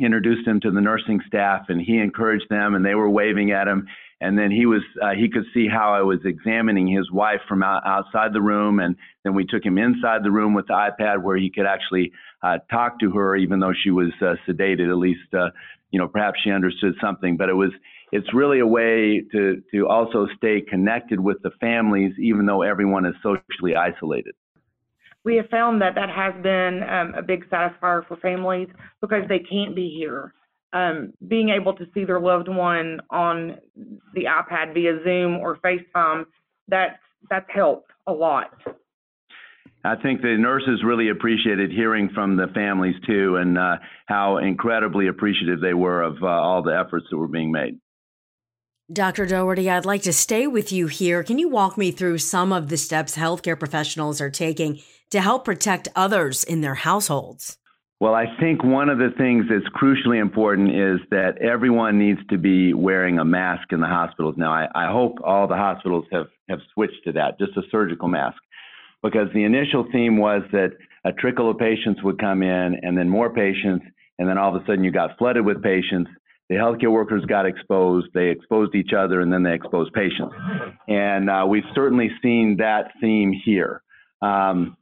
introduced 0.01 0.47
him 0.47 0.61
to 0.61 0.71
the 0.71 0.81
nursing 0.81 1.21
staff, 1.27 1.67
and 1.69 1.81
he 1.81 1.99
encouraged 1.99 2.47
them, 2.49 2.75
and 2.75 2.85
they 2.85 2.95
were 2.95 3.11
waving 3.11 3.51
at 3.51 3.69
him. 3.69 3.87
And 4.21 4.39
then 4.39 4.51
he 4.53 4.67
was 4.67 4.83
uh, 5.03 5.11
he 5.11 5.29
could 5.29 5.45
see 5.53 5.67
how 5.69 5.93
I 5.93 6.03
was 6.03 6.21
examining 6.25 6.87
his 6.87 7.11
wife 7.11 7.41
from 7.49 7.63
out, 7.63 7.83
outside 7.85 8.33
the 8.33 8.41
room, 8.41 8.79
and 8.79 8.97
then 9.25 9.35
we 9.35 9.45
took 9.45 9.65
him 9.65 9.79
inside 9.79 10.23
the 10.23 10.31
room 10.31 10.55
with 10.55 10.69
the 10.69 10.75
iPad 10.75 11.23
where 11.23 11.37
he 11.37 11.51
could 11.51 11.67
actually 11.67 12.13
uh, 12.43 12.59
talk 12.71 13.01
to 13.01 13.11
her, 13.11 13.37
even 13.37 13.59
though 13.59 13.73
she 13.83 13.91
was 13.91 14.13
uh, 14.23 14.37
sedated. 14.49 14.89
At 14.89 14.99
least, 14.99 15.35
uh, 15.35 15.51
you 15.91 15.99
know, 15.99 16.07
perhaps 16.07 16.39
she 16.43 16.53
understood 16.53 16.95
something. 17.01 17.37
But 17.37 17.49
it 17.49 17.55
was 17.55 17.73
it's 18.13 18.33
really 18.33 18.61
a 18.61 18.67
way 18.67 19.25
to 19.33 19.61
to 19.75 19.89
also 19.89 20.29
stay 20.37 20.61
connected 20.61 21.19
with 21.19 21.43
the 21.43 21.51
families, 21.61 22.15
even 22.19 22.47
though 22.47 22.63
everyone 22.63 23.05
is 23.05 23.15
socially 23.25 23.75
isolated. 23.75 24.35
We 25.25 25.37
have 25.37 25.49
found 25.51 25.81
that 25.83 25.95
that 25.95 26.11
has 26.11 26.35
been 26.43 26.83
um, 26.83 27.15
a 27.15 27.23
big 27.23 27.49
satisfier 27.49 28.07
for 28.07 28.17
families 28.21 28.69
because 29.01 29.23
they 29.29 29.39
can't 29.39 29.75
be 29.75 29.89
here. 29.97 30.35
Um, 30.73 31.13
being 31.29 31.51
able 31.51 31.75
to 31.75 31.85
see 31.95 32.05
their 32.05 32.21
loved 32.21 32.49
one 32.49 33.01
on 33.11 33.59
the 34.15 34.25
iPad 34.25 34.75
via 34.75 34.99
Zoom 35.05 35.37
or 35.37 35.59
FaceTime, 35.59 36.25
that's 36.69 36.99
that's 37.31 37.47
helped 37.55 37.91
a 38.07 38.13
lot. 38.13 38.51
I 39.85 39.97
think 39.97 40.23
the 40.23 40.37
nurses 40.39 40.83
really 40.85 41.09
appreciated 41.09 41.71
hearing 41.73 42.09
from 42.15 42.37
the 42.37 42.47
families 42.55 42.95
too, 43.07 43.37
and 43.37 43.59
uh, 43.59 43.77
how 44.07 44.39
incredibly 44.39 45.09
appreciative 45.09 45.61
they 45.61 45.75
were 45.75 46.03
of 46.03 46.23
uh, 46.23 46.27
all 46.27 46.63
the 46.63 46.77
efforts 46.77 47.07
that 47.11 47.17
were 47.17 47.29
being 47.29 47.51
made. 47.51 47.79
Dr. 48.93 49.27
Doherty, 49.27 49.71
I'd 49.71 49.87
like 49.87 50.03
to 50.03 50.13
stay 50.13 50.47
with 50.47 50.71
you 50.71 50.87
here. 50.87 51.23
Can 51.23 51.39
you 51.39 51.49
walk 51.49 51.79
me 51.79 51.91
through 51.91 52.19
some 52.19 52.53
of 52.53 52.69
the 52.69 52.77
steps 52.77 53.17
healthcare 53.17 53.59
professionals 53.59 54.21
are 54.21 54.31
taking 54.31 54.81
to 55.13 55.21
help 55.21 55.45
protect 55.45 55.89
others 55.97 56.45
in 56.45 56.61
their 56.61 56.75
households? 56.75 57.57
Well, 58.01 58.15
I 58.15 58.27
think 58.41 58.65
one 58.65 58.89
of 58.89 58.99
the 58.99 59.11
things 59.17 59.45
that's 59.49 59.69
crucially 59.81 60.21
important 60.21 60.71
is 60.71 60.99
that 61.11 61.39
everyone 61.41 61.99
needs 61.99 62.19
to 62.31 62.37
be 62.37 62.75
wearing 62.75 63.21
a 63.21 63.25
mask 63.25 63.73
in 63.73 63.81
the 63.81 63.87
hospitals. 63.87 64.35
Now, 64.37 64.53
I, 64.53 64.67
I 64.75 64.91
hope 64.91 65.19
all 65.25 65.47
the 65.47 65.57
hospitals 65.57 66.05
have, 66.11 66.27
have 66.49 66.59
switched 66.75 67.05
to 67.05 67.13
that, 67.13 67.39
just 67.39 67.57
a 67.57 67.63
surgical 67.71 68.09
mask 68.09 68.39
because 69.03 69.29
the 69.35 69.45
initial 69.45 69.87
theme 69.93 70.17
was 70.17 70.43
that 70.53 70.71
a 71.05 71.13
trickle 71.13 71.51
of 71.51 71.59
patients 71.59 72.03
would 72.03 72.19
come 72.19 72.43
in 72.43 72.77
and 72.83 72.97
then 72.97 73.09
more 73.09 73.33
patients, 73.33 73.85
and 74.19 74.29
then 74.29 74.39
all 74.39 74.55
of 74.55 74.63
a 74.63 74.67
sudden 74.67 74.85
you 74.85 74.93
got 74.93 75.19
flooded 75.19 75.45
with 75.45 75.63
patients. 75.63 76.11
The 76.49 76.57
healthcare 76.57 76.93
workers 76.93 77.25
got 77.27 77.47
exposed, 77.47 78.09
they 78.15 78.29
exposed 78.29 78.75
each 78.75 78.93
other, 78.93 79.21
and 79.21 79.33
then 79.33 79.43
they 79.43 79.55
exposed 79.55 79.93
patients. 79.93 80.35
And 80.87 81.31
uh, 81.31 81.45
we've 81.49 81.65
certainly 81.75 82.11
seen 82.21 82.57
that 82.59 82.93
theme 83.01 83.33
here. 83.45 83.83
Um, 84.21 84.77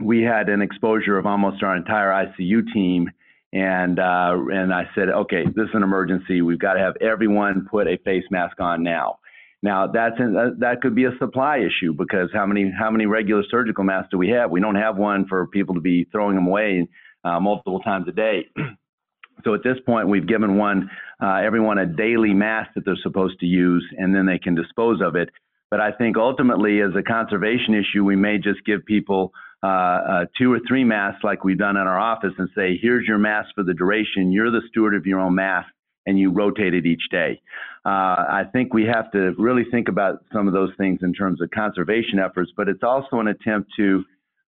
we 0.00 0.22
had 0.22 0.48
an 0.48 0.62
exposure 0.62 1.18
of 1.18 1.26
almost 1.26 1.62
our 1.62 1.76
entire 1.76 2.08
ICU 2.08 2.72
team. 2.72 3.10
And 3.52 3.98
uh, 3.98 4.36
and 4.52 4.72
I 4.72 4.84
said, 4.94 5.08
okay, 5.08 5.44
this 5.44 5.64
is 5.64 5.74
an 5.74 5.82
emergency. 5.82 6.40
We've 6.40 6.58
got 6.58 6.74
to 6.74 6.80
have 6.80 6.94
everyone 7.00 7.66
put 7.68 7.88
a 7.88 7.98
face 8.04 8.24
mask 8.30 8.60
on 8.60 8.84
now. 8.84 9.18
Now 9.62 9.88
that's 9.88 10.14
in, 10.20 10.36
uh, 10.36 10.50
that 10.60 10.80
could 10.80 10.94
be 10.94 11.04
a 11.04 11.18
supply 11.18 11.58
issue 11.58 11.92
because 11.92 12.30
how 12.32 12.46
many 12.46 12.72
how 12.76 12.90
many 12.90 13.06
regular 13.06 13.42
surgical 13.50 13.82
masks 13.82 14.08
do 14.12 14.18
we 14.18 14.28
have? 14.28 14.50
We 14.50 14.60
don't 14.60 14.76
have 14.76 14.96
one 14.96 15.26
for 15.26 15.46
people 15.48 15.74
to 15.74 15.80
be 15.80 16.06
throwing 16.12 16.36
them 16.36 16.46
away 16.46 16.86
uh, 17.24 17.40
multiple 17.40 17.80
times 17.80 18.06
a 18.08 18.12
day. 18.12 18.46
so 19.44 19.54
at 19.54 19.64
this 19.64 19.76
point, 19.84 20.08
we've 20.08 20.28
given 20.28 20.56
one 20.56 20.88
uh, 21.20 21.40
everyone 21.44 21.78
a 21.78 21.86
daily 21.86 22.32
mask 22.32 22.70
that 22.76 22.84
they're 22.84 22.96
supposed 23.02 23.40
to 23.40 23.46
use, 23.46 23.84
and 23.98 24.14
then 24.14 24.26
they 24.26 24.38
can 24.38 24.54
dispose 24.54 25.00
of 25.02 25.16
it. 25.16 25.28
But 25.70 25.80
I 25.80 25.92
think 25.92 26.16
ultimately, 26.16 26.80
as 26.80 26.90
a 26.96 27.02
conservation 27.02 27.74
issue, 27.74 28.04
we 28.04 28.16
may 28.16 28.38
just 28.38 28.64
give 28.64 28.84
people 28.86 29.32
uh, 29.62 29.66
uh, 29.66 30.24
two 30.38 30.52
or 30.52 30.60
three 30.66 30.84
masks 30.84 31.22
like 31.22 31.44
we've 31.44 31.58
done 31.58 31.76
in 31.76 31.82
our 31.82 31.98
office 31.98 32.32
and 32.38 32.48
say, 32.54 32.78
here's 32.80 33.06
your 33.06 33.18
mask 33.18 33.50
for 33.54 33.62
the 33.62 33.74
duration. 33.74 34.32
You're 34.32 34.50
the 34.50 34.62
steward 34.68 34.94
of 34.94 35.06
your 35.06 35.20
own 35.20 35.34
mask 35.34 35.68
and 36.06 36.18
you 36.18 36.30
rotate 36.32 36.74
it 36.74 36.86
each 36.86 37.02
day. 37.10 37.40
Uh, 37.84 37.88
I 37.88 38.44
think 38.52 38.72
we 38.72 38.84
have 38.84 39.10
to 39.12 39.32
really 39.38 39.64
think 39.70 39.88
about 39.88 40.24
some 40.32 40.48
of 40.48 40.54
those 40.54 40.70
things 40.78 41.00
in 41.02 41.12
terms 41.12 41.40
of 41.42 41.50
conservation 41.50 42.18
efforts, 42.18 42.50
but 42.56 42.68
it's 42.68 42.82
also 42.82 43.20
an 43.20 43.28
attempt 43.28 43.70
to 43.76 44.04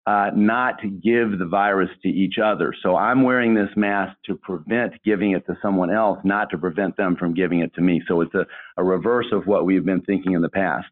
uh, 0.07 0.31
not 0.35 0.81
give 1.03 1.39
the 1.39 1.47
virus 1.49 1.91
to 2.03 2.09
each 2.09 2.39
other. 2.43 2.75
So 2.83 2.97
I'm 2.97 3.23
wearing 3.23 3.55
this 3.55 3.69
mask 3.77 4.17
to 4.27 4.37
prevent 4.37 4.95
giving 5.05 5.33
it 5.33 5.45
to 5.47 5.57
someone 5.61 5.91
else, 5.91 6.19
not 6.25 6.51
to 6.51 6.59
prevent 6.59 6.97
them 6.97 7.17
from 7.17 7.35
giving 7.35 7.61
it 7.61 7.75
to 7.75 7.81
me. 7.81 8.03
So 8.09 8.21
it's 8.21 8.35
a, 8.35 8.47
a 8.77 8.85
reverse 8.85 9.27
of 9.33 9.47
what 9.47 9.67
we've 9.67 9.85
been 9.85 10.03
thinking 10.03 10.33
in 10.33 10.43
the 10.43 10.49
past. 10.49 10.89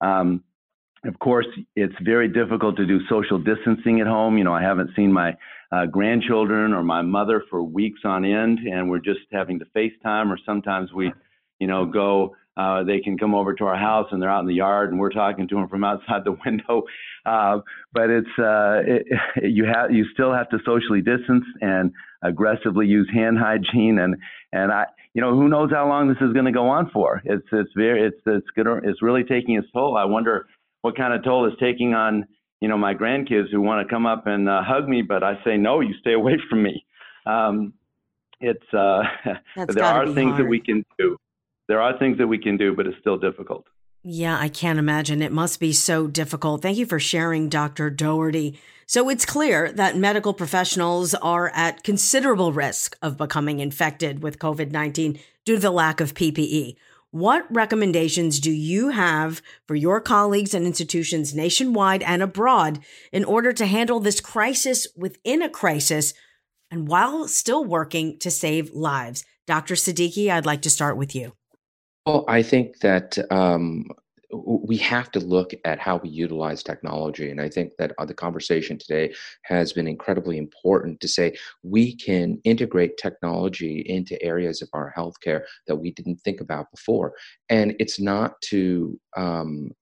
Um, 0.00 0.44
of 1.04 1.18
course, 1.18 1.46
it's 1.74 1.94
very 2.02 2.28
difficult 2.28 2.76
to 2.76 2.86
do 2.86 3.00
social 3.08 3.38
distancing 3.38 4.00
at 4.00 4.06
home. 4.06 4.38
You 4.38 4.44
know, 4.44 4.54
I 4.54 4.62
haven't 4.62 4.90
seen 4.94 5.12
my 5.12 5.36
uh, 5.72 5.86
grandchildren 5.86 6.72
or 6.72 6.82
my 6.82 7.02
mother 7.02 7.42
for 7.50 7.62
weeks 7.62 8.00
on 8.04 8.24
end, 8.24 8.60
and 8.60 8.88
we're 8.88 9.00
just 9.00 9.20
having 9.32 9.58
to 9.58 9.64
FaceTime, 9.76 10.30
or 10.30 10.38
sometimes 10.46 10.92
we, 10.92 11.12
you 11.58 11.66
know, 11.66 11.86
go. 11.86 12.36
Uh, 12.54 12.84
they 12.84 13.00
can 13.00 13.16
come 13.16 13.34
over 13.34 13.54
to 13.54 13.64
our 13.64 13.78
house 13.78 14.06
and 14.12 14.20
they're 14.20 14.30
out 14.30 14.40
in 14.40 14.46
the 14.46 14.54
yard, 14.54 14.90
and 14.90 15.00
we're 15.00 15.10
talking 15.10 15.48
to 15.48 15.54
them 15.54 15.68
from 15.68 15.82
outside 15.82 16.22
the 16.22 16.36
window. 16.46 16.82
Uh, 17.24 17.58
but 17.94 18.10
it's 18.10 18.28
uh, 18.38 18.82
it, 18.86 19.06
you 19.42 19.64
have 19.64 19.90
you 19.90 20.04
still 20.12 20.32
have 20.32 20.48
to 20.50 20.58
socially 20.64 21.00
distance 21.00 21.44
and 21.62 21.90
aggressively 22.22 22.86
use 22.86 23.08
hand 23.12 23.38
hygiene, 23.38 23.98
and 23.98 24.16
and 24.52 24.70
I, 24.70 24.84
you 25.14 25.22
know, 25.22 25.34
who 25.34 25.48
knows 25.48 25.70
how 25.72 25.88
long 25.88 26.08
this 26.08 26.18
is 26.20 26.32
going 26.34 26.44
to 26.44 26.52
go 26.52 26.68
on 26.68 26.90
for? 26.90 27.22
It's 27.24 27.46
it's 27.52 27.72
very 27.74 28.06
it's 28.06 28.20
it's 28.26 28.46
gonna 28.54 28.80
it's 28.84 29.02
really 29.02 29.24
taking 29.24 29.56
its 29.56 29.66
toll. 29.72 29.96
I 29.96 30.04
wonder 30.04 30.46
what 30.82 30.96
kind 30.96 31.14
of 31.14 31.24
toll 31.24 31.46
is 31.46 31.54
taking 31.58 31.94
on 31.94 32.26
you 32.60 32.68
know 32.68 32.78
my 32.78 32.94
grandkids 32.94 33.50
who 33.50 33.60
want 33.60 33.86
to 33.86 33.92
come 33.92 34.06
up 34.06 34.26
and 34.26 34.48
uh, 34.48 34.62
hug 34.62 34.88
me, 34.88 35.02
but 35.02 35.24
I 35.24 35.34
say 35.44 35.56
no, 35.56 35.80
you 35.80 35.94
stay 36.00 36.12
away 36.12 36.34
from 36.48 36.62
me. 36.62 36.84
Um, 37.26 37.72
it's 38.40 38.74
uh, 38.74 39.02
there 39.68 39.84
are 39.84 40.06
things 40.06 40.32
hard. 40.32 40.44
that 40.44 40.48
we 40.48 40.60
can 40.60 40.84
do. 40.98 41.16
There 41.68 41.80
are 41.80 41.98
things 41.98 42.18
that 42.18 42.26
we 42.26 42.38
can 42.38 42.56
do, 42.56 42.74
but 42.74 42.86
it's 42.86 42.98
still 43.00 43.16
difficult. 43.16 43.66
Yeah, 44.04 44.36
I 44.36 44.48
can't 44.48 44.80
imagine. 44.80 45.22
It 45.22 45.30
must 45.30 45.60
be 45.60 45.72
so 45.72 46.08
difficult. 46.08 46.60
Thank 46.60 46.76
you 46.76 46.86
for 46.86 46.98
sharing, 46.98 47.48
Dr. 47.48 47.88
Doherty. 47.88 48.58
So 48.86 49.08
it's 49.08 49.24
clear 49.24 49.70
that 49.72 49.96
medical 49.96 50.34
professionals 50.34 51.14
are 51.14 51.50
at 51.54 51.84
considerable 51.84 52.52
risk 52.52 52.96
of 53.00 53.16
becoming 53.16 53.60
infected 53.60 54.22
with 54.22 54.40
COVID 54.40 54.72
19 54.72 55.18
due 55.44 55.54
to 55.54 55.60
the 55.60 55.70
lack 55.70 56.00
of 56.00 56.14
PPE. 56.14 56.74
What 57.12 57.44
recommendations 57.54 58.40
do 58.40 58.50
you 58.50 58.88
have 58.88 59.42
for 59.68 59.74
your 59.74 60.00
colleagues 60.00 60.54
and 60.54 60.64
institutions 60.64 61.34
nationwide 61.34 62.02
and 62.02 62.22
abroad 62.22 62.78
in 63.12 63.22
order 63.22 63.52
to 63.52 63.66
handle 63.66 64.00
this 64.00 64.18
crisis 64.18 64.86
within 64.96 65.42
a 65.42 65.50
crisis 65.50 66.14
and 66.70 66.88
while 66.88 67.28
still 67.28 67.66
working 67.66 68.18
to 68.20 68.30
save 68.30 68.72
lives? 68.72 69.26
Dr. 69.46 69.74
Siddiqui, 69.74 70.30
I'd 70.30 70.46
like 70.46 70.62
to 70.62 70.70
start 70.70 70.96
with 70.96 71.14
you. 71.14 71.34
Well, 72.06 72.24
I 72.28 72.42
think 72.42 72.78
that 72.78 73.18
um, 73.30 73.90
we 74.32 74.76
have 74.78 75.10
to 75.12 75.20
look 75.20 75.52
at 75.64 75.78
how 75.78 75.96
we 75.96 76.08
utilize 76.08 76.62
technology. 76.62 77.30
And 77.30 77.40
I 77.40 77.48
think 77.48 77.72
that 77.78 77.92
uh, 77.98 78.06
the 78.06 78.14
conversation 78.14 78.78
today 78.78 79.14
has 79.42 79.72
been 79.72 79.86
incredibly 79.86 80.38
important 80.38 81.00
to 81.00 81.08
say 81.08 81.36
we 81.62 81.94
can 81.94 82.40
integrate 82.44 82.96
technology 82.96 83.80
into 83.80 84.20
areas 84.22 84.62
of 84.62 84.70
our 84.72 84.92
healthcare 84.96 85.42
that 85.66 85.76
we 85.76 85.90
didn't 85.90 86.20
think 86.22 86.40
about 86.40 86.70
before. 86.70 87.12
And 87.50 87.74
it's 87.78 88.00
not 88.00 88.40
to 88.42 88.98
um, 89.16 89.72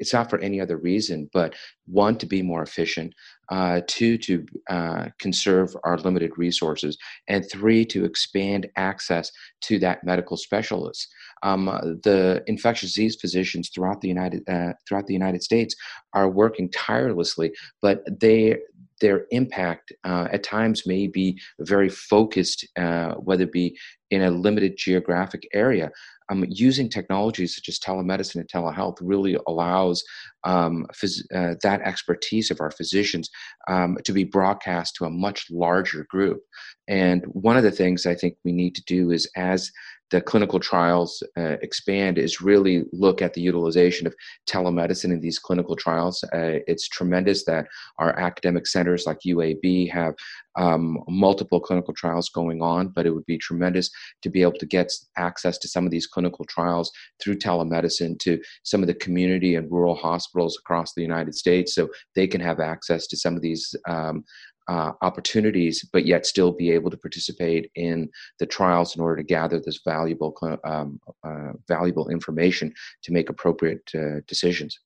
it's 0.00 0.14
not 0.14 0.30
for 0.30 0.38
any 0.38 0.60
other 0.60 0.78
reason, 0.78 1.28
but 1.32 1.54
one, 1.86 2.16
to 2.18 2.26
be 2.26 2.42
more 2.42 2.62
efficient, 2.62 3.14
uh, 3.50 3.80
two, 3.86 4.16
to 4.18 4.46
uh, 4.68 5.06
conserve 5.18 5.74
our 5.84 5.98
limited 5.98 6.32
resources, 6.36 6.96
and 7.28 7.44
three, 7.50 7.84
to 7.84 8.04
expand 8.04 8.68
access 8.76 9.30
to 9.62 9.78
that 9.78 10.04
medical 10.04 10.36
specialist. 10.36 11.08
Um, 11.42 11.66
the 12.04 12.42
infectious 12.46 12.90
disease 12.90 13.16
physicians 13.20 13.70
throughout 13.70 14.00
the 14.00 14.08
United 14.08 14.48
uh, 14.48 14.74
throughout 14.86 15.06
the 15.06 15.14
United 15.14 15.42
States 15.42 15.74
are 16.12 16.28
working 16.28 16.70
tirelessly, 16.70 17.52
but 17.82 18.04
they 18.20 18.56
their 19.00 19.26
impact 19.30 19.92
uh, 20.04 20.28
at 20.32 20.42
times 20.42 20.86
may 20.86 21.06
be 21.06 21.38
very 21.60 21.88
focused, 21.88 22.66
uh, 22.76 23.14
whether 23.14 23.44
it 23.44 23.52
be 23.52 23.76
in 24.10 24.22
a 24.22 24.30
limited 24.30 24.74
geographic 24.76 25.46
area 25.52 25.90
um, 26.30 26.44
using 26.48 26.88
technologies 26.88 27.54
such 27.54 27.68
as 27.68 27.78
telemedicine 27.78 28.36
and 28.36 28.48
telehealth 28.48 28.96
really 29.00 29.36
allows 29.46 30.02
um, 30.44 30.86
phys- 30.94 31.24
uh, 31.34 31.56
that 31.62 31.82
expertise 31.82 32.50
of 32.50 32.60
our 32.60 32.70
physicians 32.70 33.28
um, 33.68 33.98
to 34.04 34.12
be 34.12 34.24
broadcast 34.24 34.94
to 34.96 35.04
a 35.04 35.10
much 35.10 35.46
larger 35.50 36.06
group. 36.08 36.40
And 36.88 37.24
one 37.26 37.56
of 37.56 37.64
the 37.64 37.72
things 37.72 38.06
I 38.06 38.14
think 38.14 38.36
we 38.44 38.52
need 38.52 38.74
to 38.76 38.84
do 38.86 39.10
is 39.10 39.28
as 39.36 39.70
the 40.10 40.20
clinical 40.20 40.58
trials 40.58 41.22
uh, 41.36 41.56
expand 41.62 42.18
is 42.18 42.40
really 42.40 42.84
look 42.92 43.22
at 43.22 43.34
the 43.34 43.40
utilization 43.40 44.06
of 44.06 44.14
telemedicine 44.48 45.12
in 45.12 45.20
these 45.20 45.38
clinical 45.38 45.76
trials. 45.76 46.22
Uh, 46.32 46.58
it's 46.66 46.88
tremendous 46.88 47.44
that 47.44 47.66
our 47.98 48.18
academic 48.18 48.66
centers 48.66 49.06
like 49.06 49.18
UAB 49.26 49.90
have 49.90 50.14
um, 50.56 50.98
multiple 51.08 51.60
clinical 51.60 51.94
trials 51.94 52.28
going 52.28 52.60
on, 52.60 52.88
but 52.88 53.06
it 53.06 53.10
would 53.10 53.26
be 53.26 53.38
tremendous 53.38 53.90
to 54.22 54.30
be 54.30 54.42
able 54.42 54.58
to 54.58 54.66
get 54.66 54.92
access 55.16 55.58
to 55.58 55.68
some 55.68 55.84
of 55.84 55.92
these 55.92 56.06
clinical 56.06 56.44
trials 56.46 56.90
through 57.22 57.36
telemedicine 57.36 58.18
to 58.18 58.40
some 58.64 58.82
of 58.82 58.88
the 58.88 58.94
community 58.94 59.54
and 59.54 59.70
rural 59.70 59.94
hospitals 59.94 60.58
across 60.58 60.92
the 60.94 61.02
United 61.02 61.34
States 61.34 61.74
so 61.74 61.88
they 62.16 62.26
can 62.26 62.40
have 62.40 62.58
access 62.58 63.06
to 63.06 63.16
some 63.16 63.36
of 63.36 63.42
these 63.42 63.74
um, 63.88 64.24
uh, 64.70 64.92
opportunities, 65.02 65.84
but 65.92 66.06
yet 66.06 66.24
still 66.24 66.52
be 66.52 66.70
able 66.70 66.90
to 66.90 66.96
participate 66.96 67.70
in 67.74 68.08
the 68.38 68.46
trials 68.46 68.94
in 68.94 69.02
order 69.02 69.16
to 69.16 69.24
gather 69.24 69.60
this 69.60 69.80
valuable 69.84 70.32
um, 70.64 71.00
uh, 71.24 71.52
valuable 71.66 72.08
information 72.08 72.72
to 73.02 73.12
make 73.12 73.28
appropriate 73.28 73.90
uh, 73.94 74.20
decisions. 74.28 74.78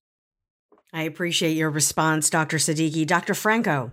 I 0.95 1.03
appreciate 1.03 1.57
your 1.57 1.71
response, 1.71 2.31
Dr. 2.31 2.57
Siddiqui. 2.57 3.07
Dr. 3.07 3.35
Franco. 3.35 3.93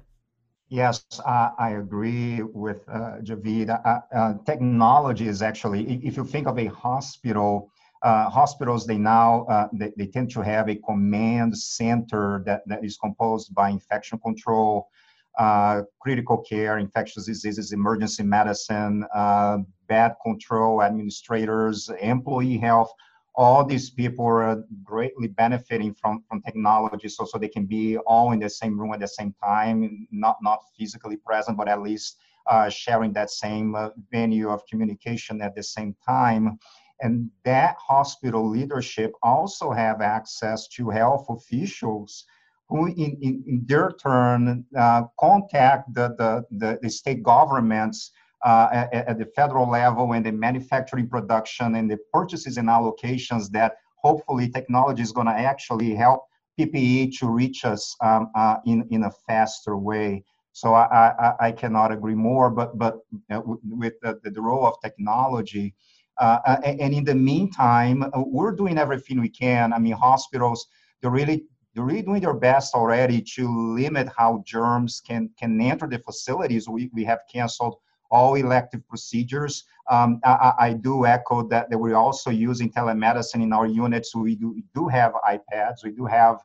Yes, 0.70 1.04
uh, 1.26 1.50
I 1.60 1.72
agree 1.72 2.42
with 2.42 2.88
uh, 2.88 3.18
Javed. 3.22 3.70
Uh, 3.70 4.00
uh, 4.16 4.34
technology 4.46 5.28
is 5.28 5.42
actually, 5.42 6.00
if 6.06 6.16
you 6.16 6.24
think 6.24 6.48
of 6.48 6.58
a 6.58 6.68
hospital, 6.68 7.70
uh, 8.04 8.30
hospitals 8.30 8.88
they 8.88 8.98
now 8.98 9.46
uh, 9.46 9.68
they, 9.74 9.92
they, 9.98 10.08
tend 10.08 10.32
to 10.32 10.42
have 10.42 10.70
a 10.70 10.76
command 10.76 11.56
center 11.58 12.42
that, 12.46 12.62
that 12.66 12.84
is 12.84 12.98
composed 12.98 13.54
by 13.54 13.70
infection 13.70 14.18
control, 14.20 14.88
uh, 15.38 15.82
critical 16.00 16.38
care, 16.38 16.78
infectious 16.78 17.26
diseases, 17.26 17.72
emergency 17.72 18.24
medicine, 18.24 19.06
uh, 19.14 19.60
bed 19.88 20.14
control 20.24 20.84
administrators, 20.84 21.90
employee 22.02 22.58
health. 22.58 22.92
All 23.36 23.64
these 23.64 23.90
people 23.90 24.26
are 24.26 24.64
greatly 24.84 25.30
benefiting 25.30 25.94
from, 25.94 26.24
from 26.28 26.42
technology, 26.42 27.08
so 27.08 27.24
so 27.24 27.38
they 27.38 27.48
can 27.48 27.66
be 27.66 27.98
all 28.00 28.34
in 28.34 28.40
the 28.40 28.50
same 28.50 28.78
room 28.78 28.94
at 28.94 29.00
the 29.00 29.08
same 29.08 29.34
time, 29.42 30.06
not 30.12 30.38
not 30.42 30.60
physically 30.78 31.18
present, 31.18 31.58
but 31.58 31.70
at 31.70 31.82
least 31.82 32.18
uh, 32.48 32.70
sharing 32.70 33.14
that 33.14 33.30
same 33.30 33.74
uh, 33.76 33.90
venue 34.12 34.50
of 34.50 34.66
communication 34.70 35.42
at 35.42 35.56
the 35.56 35.64
same 35.64 35.96
time. 36.06 36.60
And 37.02 37.32
that 37.46 37.78
hospital 37.80 38.48
leadership 38.48 39.14
also 39.24 39.72
have 39.72 40.02
access 40.02 40.68
to 40.70 40.90
health 40.90 41.26
officials 41.30 42.26
who 42.72 42.88
in, 42.88 43.18
in, 43.22 43.44
in 43.46 43.62
their 43.66 43.92
turn 43.92 44.66
uh, 44.78 45.04
contact 45.20 45.94
the, 45.94 46.16
the, 46.52 46.80
the, 46.82 46.90
state 46.90 47.22
governments 47.22 48.12
uh, 48.46 48.70
at, 48.72 48.94
at, 48.94 49.20
the 49.20 49.26
federal 49.36 49.70
level 49.70 50.14
and 50.14 50.26
the 50.26 50.32
manufacturing 50.32 51.08
production 51.08 51.76
and 51.76 51.92
the 51.92 51.98
purchases 52.14 52.56
and 52.56 52.70
allocations 52.70 53.52
that 53.52 53.74
hopefully 53.98 54.50
technology 54.50 55.02
is 55.02 55.12
going 55.12 55.28
to 55.28 55.34
actually 55.34 55.94
help 55.94 56.22
PPE 56.58 57.18
to 57.20 57.28
reach 57.28 57.66
us 57.66 57.94
um, 58.02 58.32
uh, 58.36 58.56
in, 58.66 58.88
in 58.90 59.04
a 59.04 59.12
faster 59.28 59.76
way. 59.76 60.24
So 60.54 60.74
I, 60.74 61.14
I, 61.20 61.48
I 61.48 61.52
cannot 61.52 61.92
agree 61.92 62.16
more, 62.16 62.50
but, 62.50 62.78
but 62.78 63.00
uh, 63.30 63.42
with 63.64 63.94
the, 64.02 64.18
the 64.24 64.42
role 64.42 64.66
of 64.66 64.76
technology, 64.82 65.76
uh, 66.18 66.58
and 66.64 66.94
in 66.94 67.04
the 67.04 67.16
meantime, 67.16 68.04
uh, 68.04 68.10
we're 68.26 68.52
doing 68.52 68.78
everything 68.78 69.20
we 69.20 69.30
can. 69.30 69.74
I 69.74 69.80
mean, 69.80 69.94
hospitals, 69.94 70.68
they're 71.02 71.10
really 71.10 71.46
they're 71.74 71.84
really 71.84 72.02
doing 72.02 72.22
their 72.22 72.34
best 72.34 72.76
already 72.76 73.22
to 73.36 73.74
limit 73.74 74.10
how 74.18 74.44
germs 74.46 75.02
can 75.02 75.30
can 75.38 75.60
enter 75.62 75.88
the 75.88 76.00
facilities. 76.00 76.68
We, 76.68 76.90
we 76.94 77.04
have 77.06 77.20
canceled 77.32 77.78
all 78.12 78.36
elective 78.36 78.86
procedures. 78.88 79.64
Um, 79.90 80.20
I, 80.24 80.54
I, 80.60 80.74
do 80.74 81.06
echo 81.06 81.48
that, 81.48 81.70
that 81.70 81.78
we're 81.78 81.96
also 81.96 82.30
using 82.30 82.70
telemedicine 82.70 83.42
in 83.42 83.54
our 83.54 83.66
units. 83.66 84.14
We 84.14 84.36
do, 84.36 84.52
we 84.52 84.66
do 84.76 84.88
have 84.90 85.14
iPads. 85.14 85.84
We 85.84 85.92
do 85.92 86.06
have 86.06 86.40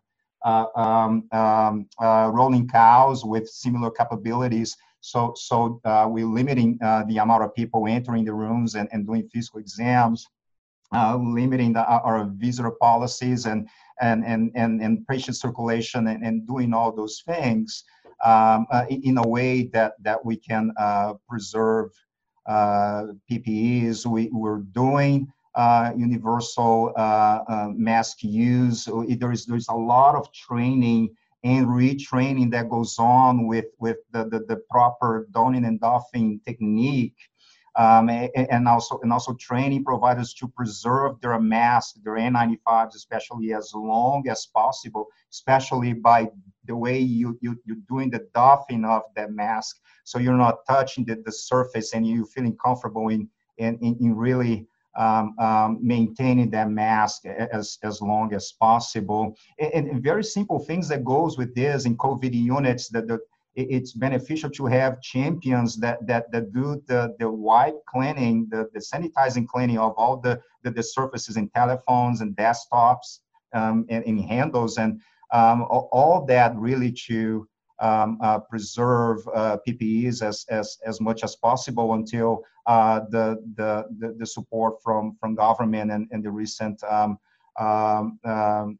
uh, 0.44 0.66
um, 0.76 1.28
um, 1.32 1.88
uh, 2.00 2.30
rolling 2.32 2.68
cows 2.68 3.24
with 3.24 3.48
similar 3.48 3.90
capabilities. 3.90 4.76
So, 5.00 5.34
so 5.36 5.80
uh, 5.84 6.06
we're 6.08 6.26
limiting 6.26 6.78
uh, 6.82 7.04
the 7.08 7.18
amount 7.18 7.42
of 7.42 7.54
people 7.54 7.86
entering 7.86 8.24
the 8.24 8.32
rooms 8.32 8.74
and, 8.74 8.88
and 8.92 9.04
doing 9.04 9.28
physical 9.32 9.60
exams, 9.60 10.26
uh, 10.94 11.16
limiting 11.16 11.72
the, 11.72 11.84
our 11.84 12.24
visitor 12.36 12.70
policies 12.70 13.46
and 13.46 13.68
and, 14.00 14.24
and, 14.24 14.50
and, 14.54 14.82
and 14.82 15.06
patient 15.06 15.36
circulation 15.36 16.08
and, 16.08 16.22
and 16.22 16.46
doing 16.46 16.74
all 16.74 16.92
those 16.92 17.22
things 17.26 17.84
um, 18.24 18.66
uh, 18.70 18.84
in 18.88 19.18
a 19.18 19.26
way 19.26 19.64
that, 19.64 19.94
that 20.02 20.24
we 20.24 20.36
can 20.36 20.72
uh, 20.78 21.14
preserve 21.28 21.90
uh, 22.46 23.06
PPEs. 23.30 24.06
We, 24.06 24.28
we're 24.32 24.58
doing 24.58 25.32
uh, 25.54 25.92
universal 25.96 26.92
mask 27.74 28.22
use. 28.22 28.84
There 28.84 29.32
is, 29.32 29.46
there's 29.46 29.68
a 29.68 29.74
lot 29.74 30.14
of 30.14 30.32
training 30.32 31.14
and 31.44 31.66
retraining 31.66 32.50
that 32.50 32.68
goes 32.68 32.98
on 32.98 33.46
with, 33.46 33.66
with 33.78 33.98
the, 34.10 34.24
the, 34.24 34.40
the 34.40 34.56
proper 34.70 35.28
donning 35.32 35.64
and 35.64 35.80
doffing 35.80 36.40
technique 36.44 37.16
um, 37.76 38.08
and 38.08 38.66
also 38.66 38.98
and 39.02 39.12
also 39.12 39.34
training 39.34 39.84
providers 39.84 40.32
to 40.34 40.48
preserve 40.48 41.20
their 41.20 41.38
masks, 41.38 41.98
their 42.02 42.14
N95s, 42.14 42.94
especially 42.94 43.52
as 43.52 43.72
long 43.74 44.26
as 44.28 44.46
possible, 44.46 45.06
especially 45.30 45.92
by 45.92 46.28
the 46.64 46.76
way 46.76 46.98
you, 46.98 47.38
you 47.42 47.60
you're 47.64 47.76
doing 47.88 48.10
the 48.10 48.26
doffing 48.34 48.84
of 48.84 49.02
the 49.14 49.28
mask, 49.28 49.78
so 50.04 50.18
you're 50.18 50.34
not 50.36 50.64
touching 50.66 51.04
the, 51.04 51.22
the 51.24 51.32
surface 51.32 51.92
and 51.92 52.06
you're 52.06 52.26
feeling 52.26 52.56
comfortable 52.56 53.08
in 53.08 53.28
in, 53.58 53.78
in 53.82 54.14
really 54.16 54.66
um, 54.96 55.34
um, 55.38 55.78
maintaining 55.82 56.50
that 56.50 56.70
mask 56.70 57.26
as, 57.26 57.78
as 57.82 58.00
long 58.00 58.32
as 58.32 58.52
possible. 58.52 59.36
And, 59.58 59.88
and, 59.90 60.02
very 60.02 60.24
simple 60.24 60.58
things 60.58 60.88
that 60.88 61.04
goes 61.04 61.36
with 61.36 61.54
this 61.54 61.84
in 61.84 61.98
COVID 61.98 62.32
units 62.32 62.88
that 62.88 63.06
the, 63.06 63.18
it's 63.56 63.92
beneficial 63.92 64.50
to 64.50 64.66
have 64.66 65.00
champions 65.00 65.76
that 65.76 66.06
that, 66.06 66.30
that 66.30 66.52
do 66.52 66.82
the, 66.86 67.16
the 67.18 67.28
wipe 67.28 67.74
cleaning, 67.86 68.46
the, 68.50 68.68
the 68.74 68.80
sanitizing 68.80 69.46
cleaning 69.46 69.78
of 69.78 69.94
all 69.96 70.18
the, 70.18 70.40
the, 70.62 70.70
the 70.70 70.82
surfaces 70.82 71.36
in 71.36 71.48
telephones 71.48 72.20
and 72.20 72.36
desktops 72.36 73.20
um, 73.54 73.86
and 73.88 74.04
in 74.04 74.18
handles 74.18 74.76
and 74.76 75.00
um, 75.32 75.66
all 75.70 76.24
that 76.28 76.54
really 76.56 76.92
to 76.92 77.48
um, 77.80 78.18
uh, 78.22 78.38
preserve 78.38 79.18
uh, 79.34 79.56
PPEs 79.66 80.22
as, 80.22 80.44
as, 80.48 80.78
as 80.86 81.00
much 81.00 81.24
as 81.24 81.36
possible 81.36 81.94
until 81.94 82.42
uh, 82.66 83.00
the, 83.10 83.42
the, 83.56 83.84
the, 83.98 84.14
the, 84.18 84.26
support 84.26 84.82
from, 84.82 85.16
from 85.20 85.34
government 85.34 85.90
and, 85.90 86.08
and 86.10 86.24
the 86.24 86.30
recent 86.30 86.82
um, 86.84 87.18
um, 87.58 88.18
um 88.24 88.78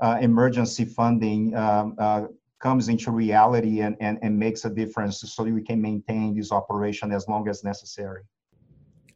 uh, 0.00 0.16
emergency 0.20 0.84
funding 0.84 1.54
um, 1.56 1.94
uh, 1.98 2.26
comes 2.60 2.88
into 2.88 3.10
reality 3.10 3.80
and, 3.80 3.96
and, 4.00 4.18
and 4.22 4.38
makes 4.38 4.64
a 4.64 4.70
difference 4.70 5.20
so 5.20 5.44
we 5.44 5.62
can 5.62 5.80
maintain 5.80 6.34
this 6.34 6.52
operation 6.52 7.12
as 7.12 7.28
long 7.28 7.48
as 7.48 7.62
necessary. 7.62 8.22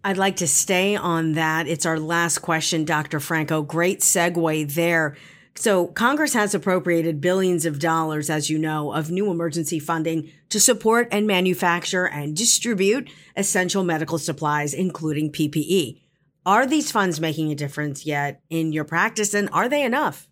I'd 0.04 0.16
like 0.16 0.36
to 0.36 0.48
stay 0.48 0.96
on 0.96 1.32
that. 1.34 1.68
It's 1.68 1.86
our 1.86 1.98
last 1.98 2.38
question, 2.38 2.84
Dr. 2.84 3.20
Franco. 3.20 3.62
Great 3.62 4.00
segue 4.00 4.74
there. 4.74 5.16
So, 5.54 5.88
Congress 5.88 6.32
has 6.32 6.54
appropriated 6.54 7.20
billions 7.20 7.66
of 7.66 7.78
dollars, 7.78 8.30
as 8.30 8.48
you 8.48 8.58
know, 8.58 8.92
of 8.92 9.10
new 9.10 9.30
emergency 9.30 9.78
funding 9.78 10.30
to 10.48 10.58
support 10.58 11.08
and 11.12 11.26
manufacture 11.26 12.08
and 12.08 12.34
distribute 12.34 13.10
essential 13.36 13.84
medical 13.84 14.18
supplies, 14.18 14.72
including 14.72 15.30
PPE. 15.30 16.00
Are 16.46 16.66
these 16.66 16.90
funds 16.90 17.20
making 17.20 17.52
a 17.52 17.54
difference 17.54 18.06
yet 18.06 18.42
in 18.48 18.72
your 18.72 18.84
practice, 18.84 19.34
and 19.34 19.48
are 19.52 19.68
they 19.68 19.82
enough? 19.84 20.26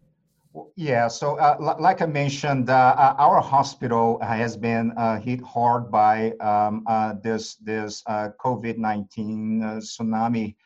Yeah, 0.74 1.06
so 1.06 1.36
uh, 1.38 1.76
like 1.78 2.02
I 2.02 2.06
mentioned, 2.06 2.70
uh, 2.70 2.94
uh, 2.98 3.14
our 3.18 3.40
hospital 3.40 4.18
has 4.20 4.56
been 4.56 4.92
uh, 4.96 5.20
hit 5.20 5.40
hard 5.42 5.92
by 5.92 6.32
um, 6.40 6.82
uh, 6.88 7.14
this 7.22 7.54
this 7.56 8.02
uh, 8.06 8.30
COVID 8.44 8.76
nineteen 8.76 9.60
tsunami, 9.60 10.56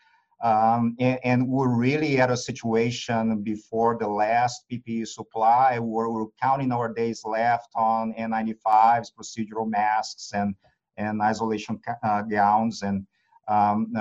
um, 0.43 0.97
and, 1.01 1.19
and, 1.23 1.49
we're 1.49 1.69
really 1.69 2.19
at 2.19 2.31
a 2.31 2.37
situation 2.37 3.43
before 3.43 3.99
the 4.01 4.09
last 4.09 4.65
PPE 4.73 5.07
supply. 5.07 5.79
Where 5.79 6.09
we're 6.09 6.33
counting 6.41 6.73
our 6.73 6.91
days 6.91 7.23
left 7.27 7.69
on 7.75 8.15
N95s, 8.15 9.09
procedural 9.13 9.69
masks, 9.69 10.33
and 10.33 10.55
and 10.97 11.21
isolation 11.21 11.79
gowns, 12.31 12.81
and 12.81 13.07
um, 13.49 13.93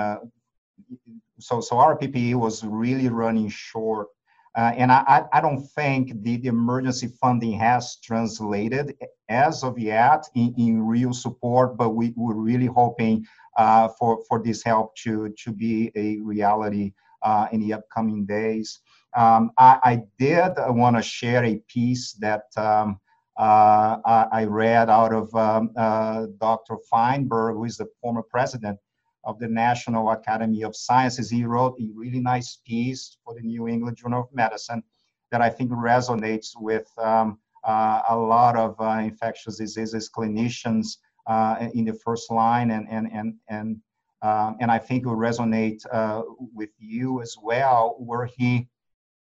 so 1.38 1.60
so 1.60 1.76
our 1.76 1.98
PPE 1.98 2.36
was 2.36 2.64
really 2.64 3.10
running 3.10 3.50
short. 3.50 4.08
Uh, 4.56 4.72
and 4.76 4.92
I, 4.92 5.24
I 5.32 5.40
don't 5.40 5.66
think 5.74 6.22
the, 6.22 6.36
the, 6.36 6.48
emergency 6.48 7.08
funding 7.20 7.52
has 7.58 7.96
translated 7.96 8.96
as 9.28 9.64
of 9.64 9.78
yet 9.78 10.26
in, 10.36 10.54
in 10.56 10.86
real 10.86 11.12
support, 11.12 11.76
but 11.76 11.90
we, 11.90 12.12
we're 12.16 12.34
really 12.34 12.66
hoping 12.66 13.26
uh, 13.56 13.88
for, 13.98 14.22
for 14.28 14.40
this 14.40 14.62
help 14.62 14.94
to, 14.96 15.34
to 15.42 15.52
be 15.52 15.90
a 15.96 16.20
reality 16.20 16.92
uh, 17.22 17.48
in 17.50 17.60
the 17.60 17.72
upcoming 17.72 18.26
days. 18.26 18.80
Um, 19.16 19.50
I, 19.58 19.78
I, 19.82 20.02
did 20.18 20.52
want 20.58 20.96
to 20.96 21.02
share 21.02 21.44
a 21.44 21.56
piece 21.68 22.12
that 22.14 22.44
um, 22.56 23.00
uh, 23.38 23.98
I, 24.04 24.26
I, 24.32 24.44
read 24.44 24.90
out 24.90 25.12
of 25.12 25.34
um, 25.34 25.70
uh, 25.76 26.26
Dr. 26.40 26.76
Fineberg, 26.92 27.54
who 27.54 27.64
is 27.64 27.76
the 27.76 27.86
former 28.00 28.22
president 28.22 28.78
of 29.26 29.38
the 29.38 29.48
National 29.48 30.10
Academy 30.10 30.62
of 30.62 30.76
Sciences. 30.76 31.30
He 31.30 31.44
wrote 31.44 31.76
a 31.80 31.88
really 31.94 32.20
nice 32.20 32.58
piece 32.66 33.16
for 33.24 33.34
the 33.34 33.40
New 33.40 33.68
England 33.68 33.96
Journal 33.96 34.22
of 34.22 34.28
Medicine 34.32 34.82
that 35.30 35.40
I 35.40 35.50
think 35.50 35.70
resonates 35.70 36.50
with 36.56 36.86
um, 36.98 37.38
uh, 37.64 38.02
a 38.08 38.16
lot 38.16 38.56
of 38.56 38.80
uh, 38.80 39.00
infectious 39.02 39.56
diseases 39.58 40.10
clinicians 40.14 40.98
uh, 41.26 41.68
in 41.74 41.84
the 41.84 41.94
first 41.94 42.30
line, 42.30 42.70
and 42.70 42.86
and 42.90 43.10
and 43.12 43.34
and 43.48 43.80
um, 44.22 44.56
and 44.60 44.70
I 44.70 44.78
think 44.78 45.06
will 45.06 45.16
resonate 45.16 45.82
uh, 45.92 46.22
with 46.54 46.70
you 46.78 47.20
as 47.22 47.36
well, 47.42 47.96
where 47.98 48.26
he 48.26 48.68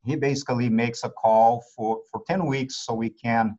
he 0.05 0.17
basically 0.17 0.69
makes 0.69 1.05
a 1.05 1.11
call 1.11 1.63
for 1.77 2.01
for 2.11 2.23
10 2.27 2.47
weeks 2.47 2.87
so 2.87 2.95
we 2.95 3.11
can 3.11 3.57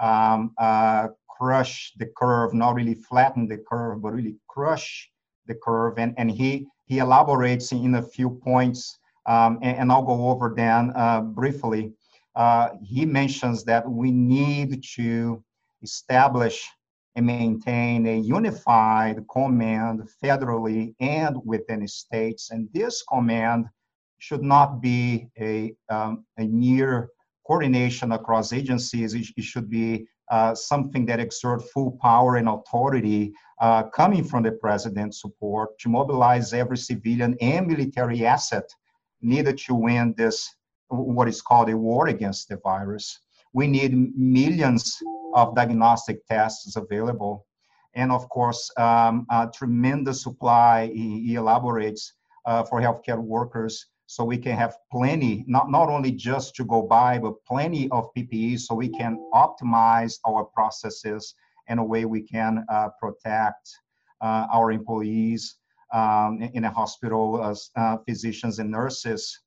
um, 0.00 0.52
uh, 0.58 1.08
crush 1.28 1.92
the 1.98 2.06
curve, 2.16 2.54
not 2.54 2.74
really 2.74 2.94
flatten 2.94 3.46
the 3.46 3.58
curve, 3.58 4.02
but 4.02 4.12
really 4.12 4.36
crush 4.48 5.10
the 5.46 5.54
curve, 5.54 5.98
and, 5.98 6.14
and 6.16 6.30
he, 6.30 6.66
he 6.86 6.98
elaborates 6.98 7.72
in 7.72 7.94
a 7.96 8.02
few 8.02 8.30
points, 8.30 8.98
um, 9.26 9.58
and, 9.62 9.78
and, 9.78 9.92
I'll 9.92 10.02
go 10.02 10.28
over 10.28 10.54
them 10.54 10.92
uh, 10.94 11.20
briefly. 11.22 11.92
Uh, 12.34 12.70
he 12.82 13.06
mentions 13.06 13.64
that 13.64 13.88
we 13.88 14.10
need 14.10 14.82
to 14.96 15.42
establish 15.82 16.68
and 17.16 17.26
maintain 17.26 18.06
a 18.06 18.18
unified 18.18 19.24
command 19.30 20.08
federally 20.22 20.94
and 21.00 21.36
within 21.44 21.86
states, 21.86 22.50
and 22.50 22.68
this 22.72 23.02
command 23.02 23.66
should 24.18 24.42
not 24.42 24.80
be 24.80 25.28
a, 25.38 25.74
um, 25.90 26.24
a 26.38 26.44
near 26.44 27.10
coordination 27.46 28.12
across 28.12 28.52
agencies. 28.52 29.14
It 29.14 29.44
should 29.44 29.68
be 29.68 30.06
uh, 30.30 30.54
something 30.54 31.06
that 31.06 31.20
exert 31.20 31.62
full 31.72 31.98
power 32.00 32.36
and 32.36 32.48
authority 32.48 33.32
uh, 33.60 33.84
coming 33.84 34.24
from 34.24 34.42
the 34.42 34.52
president's 34.52 35.20
support 35.20 35.78
to 35.78 35.88
mobilize 35.88 36.52
every 36.52 36.76
civilian 36.76 37.36
and 37.40 37.66
military 37.66 38.24
asset 38.26 38.64
needed 39.20 39.58
to 39.58 39.74
win 39.74 40.14
this, 40.16 40.54
what 40.88 41.28
is 41.28 41.42
called 41.42 41.70
a 41.70 41.76
war 41.76 42.08
against 42.08 42.48
the 42.48 42.56
virus. 42.58 43.20
We 43.52 43.66
need 43.66 43.94
millions 44.16 44.98
of 45.34 45.54
diagnostic 45.54 46.26
tests 46.26 46.76
available. 46.76 47.46
And 47.94 48.10
of 48.10 48.28
course, 48.28 48.70
um, 48.76 49.26
a 49.30 49.48
tremendous 49.54 50.22
supply, 50.22 50.90
he, 50.92 51.24
he 51.26 51.34
elaborates, 51.36 52.12
uh, 52.46 52.64
for 52.64 52.80
healthcare 52.80 53.18
workers 53.18 53.86
so 54.06 54.24
we 54.24 54.38
can 54.38 54.56
have 54.56 54.76
plenty, 54.92 55.44
not, 55.46 55.70
not 55.70 55.88
only 55.88 56.12
just 56.12 56.54
to 56.56 56.64
go 56.64 56.82
by, 56.82 57.18
but 57.18 57.44
plenty 57.46 57.88
of 57.90 58.12
PPE 58.14 58.60
so 58.60 58.74
we 58.74 58.88
can 58.88 59.18
optimize 59.32 60.18
our 60.26 60.44
processes 60.44 61.34
in 61.68 61.78
a 61.78 61.84
way 61.84 62.04
we 62.04 62.20
can 62.20 62.64
uh, 62.68 62.88
protect 63.00 63.70
uh, 64.20 64.46
our 64.52 64.72
employees 64.72 65.56
um, 65.92 66.42
in 66.54 66.64
a 66.64 66.70
hospital 66.70 67.42
as 67.42 67.70
uh, 67.76 67.96
physicians 68.06 68.58
and 68.58 68.70
nurses. 68.70 69.40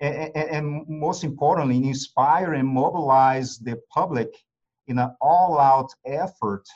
And, 0.00 0.36
and, 0.36 0.88
most 0.88 1.22
importantly, 1.22 1.76
inspire 1.76 2.54
and 2.54 2.66
mobilize 2.66 3.58
the 3.58 3.80
public 3.90 4.28
in 4.88 4.98
an 4.98 5.14
all-out 5.20 5.90
effort 6.04 6.66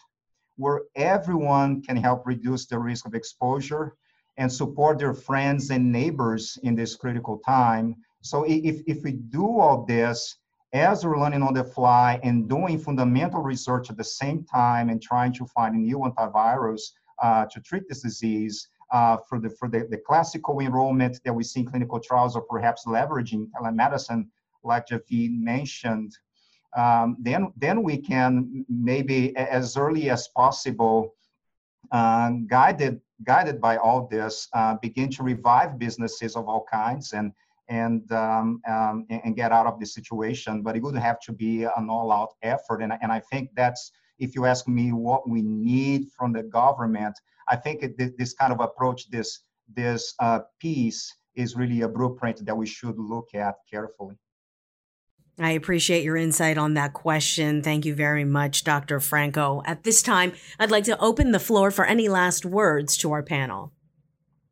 where 0.57 0.83
everyone 0.95 1.83
can 1.83 1.97
help 1.97 2.27
reduce 2.27 2.67
the 2.67 2.79
risk 2.79 3.05
of 3.07 3.15
exposure 3.15 3.97
and 4.39 4.53
support 4.53 4.99
their 4.99 5.15
friends 5.15 5.71
and 5.71 5.91
neighbors 5.91 6.59
in 6.63 6.75
this 6.75 6.95
critical 6.95 7.39
time. 7.39 7.97
So 8.21 8.45
if, 8.47 8.83
if 8.87 9.03
we 9.03 9.13
do 9.13 9.59
all 9.59 9.85
this 9.85 10.37
as 10.73 11.05
we're 11.07 11.19
learning 11.19 11.43
on 11.43 11.55
the 11.55 11.65
fly 11.65 12.21
and 12.23 12.49
doing 12.49 12.79
fundamental 12.79 13.41
research 13.41 13.89
at 13.91 13.97
the 13.97 14.05
same 14.05 14.45
time 14.45 14.91
and 14.91 15.01
trying 15.01 15.33
to 15.35 15.47
find 15.47 15.75
a 15.75 15.79
new 15.79 15.99
antivirus 15.99 16.83
uh, 17.23 17.47
to 17.47 17.61
treat 17.61 17.89
this 17.89 18.03
disease 18.03 18.69
uh, 18.93 19.17
for 19.29 19.41
the 19.41 19.51
for 19.51 19.69
the, 19.69 19.87
the 19.91 19.99
classical 19.99 20.61
enrollment 20.61 21.19
that 21.25 21.33
we 21.33 21.43
see 21.43 21.61
in 21.61 21.67
clinical 21.67 21.99
trials 21.99 22.37
or 22.37 22.43
perhaps 22.43 22.85
leveraging 22.87 23.49
telemedicine 23.51 24.27
like 24.63 24.87
Javed 24.89 25.39
mentioned, 25.39 26.13
um, 26.77 27.17
then 27.21 27.53
then 27.57 27.83
we 27.83 27.97
can 27.97 28.65
maybe 28.69 29.35
as 29.37 29.77
early 29.77 30.11
as 30.11 30.29
possible 30.29 31.15
uh, 31.93 32.31
guided 32.47 33.01
guided 33.25 33.61
by 33.61 33.77
all 33.77 34.07
this, 34.07 34.49
uh, 34.53 34.77
begin 34.83 35.11
to 35.11 35.23
revive 35.23 35.79
businesses 35.79 36.37
of 36.37 36.49
all 36.49 36.65
kinds 36.71 37.13
and 37.13 37.33
and 37.69 38.11
um, 38.13 38.61
um, 38.69 39.07
and 39.11 39.35
get 39.35 39.51
out 39.51 39.67
of 39.67 39.81
the 39.81 39.87
situation. 39.87 40.63
But 40.63 40.77
it 40.77 40.83
would 40.83 40.97
have 40.97 41.19
to 41.21 41.33
be 41.33 41.65
an 41.65 41.89
all-out 41.91 42.35
effort, 42.43 42.83
and 42.83 42.93
and 43.03 43.11
I 43.11 43.21
think 43.21 43.51
that's 43.57 43.91
if 44.19 44.35
you 44.35 44.47
ask 44.47 44.69
me 44.69 44.93
what 44.93 45.29
we 45.29 45.43
need 45.43 46.09
from 46.17 46.33
the 46.33 46.43
government, 46.43 47.19
I 47.49 47.57
think 47.57 47.83
it, 47.83 48.19
this 48.19 48.35
kind 48.35 48.53
of 48.53 48.61
approach, 48.61 49.11
this 49.11 49.41
this 49.75 50.15
uh, 50.21 50.41
piece, 50.61 51.15
is 51.35 51.57
really 51.57 51.83
a 51.83 51.89
blueprint 51.89 52.45
that 52.47 52.57
we 52.57 52.67
should 52.67 52.99
look 52.99 53.35
at 53.35 53.57
carefully. 53.71 54.17
I 55.39 55.51
appreciate 55.53 56.03
your 56.03 56.17
insight 56.17 56.57
on 56.57 56.75
that 56.75 56.95
question. 56.95 57.63
Thank 57.63 57.85
you 57.85 57.95
very 57.95 58.25
much, 58.25 58.65
Dr. 58.65 59.01
Franco. 59.01 59.63
At 59.67 59.85
this 59.85 60.03
time, 60.03 60.33
I'd 60.59 60.71
like 60.71 60.85
to 60.85 60.99
open 60.99 61.33
the 61.33 61.39
floor 61.39 61.71
for 61.71 61.85
any 61.85 62.09
last 62.09 62.47
words 62.47 62.97
to 62.99 63.13
our 63.13 63.23
panel. 63.23 63.73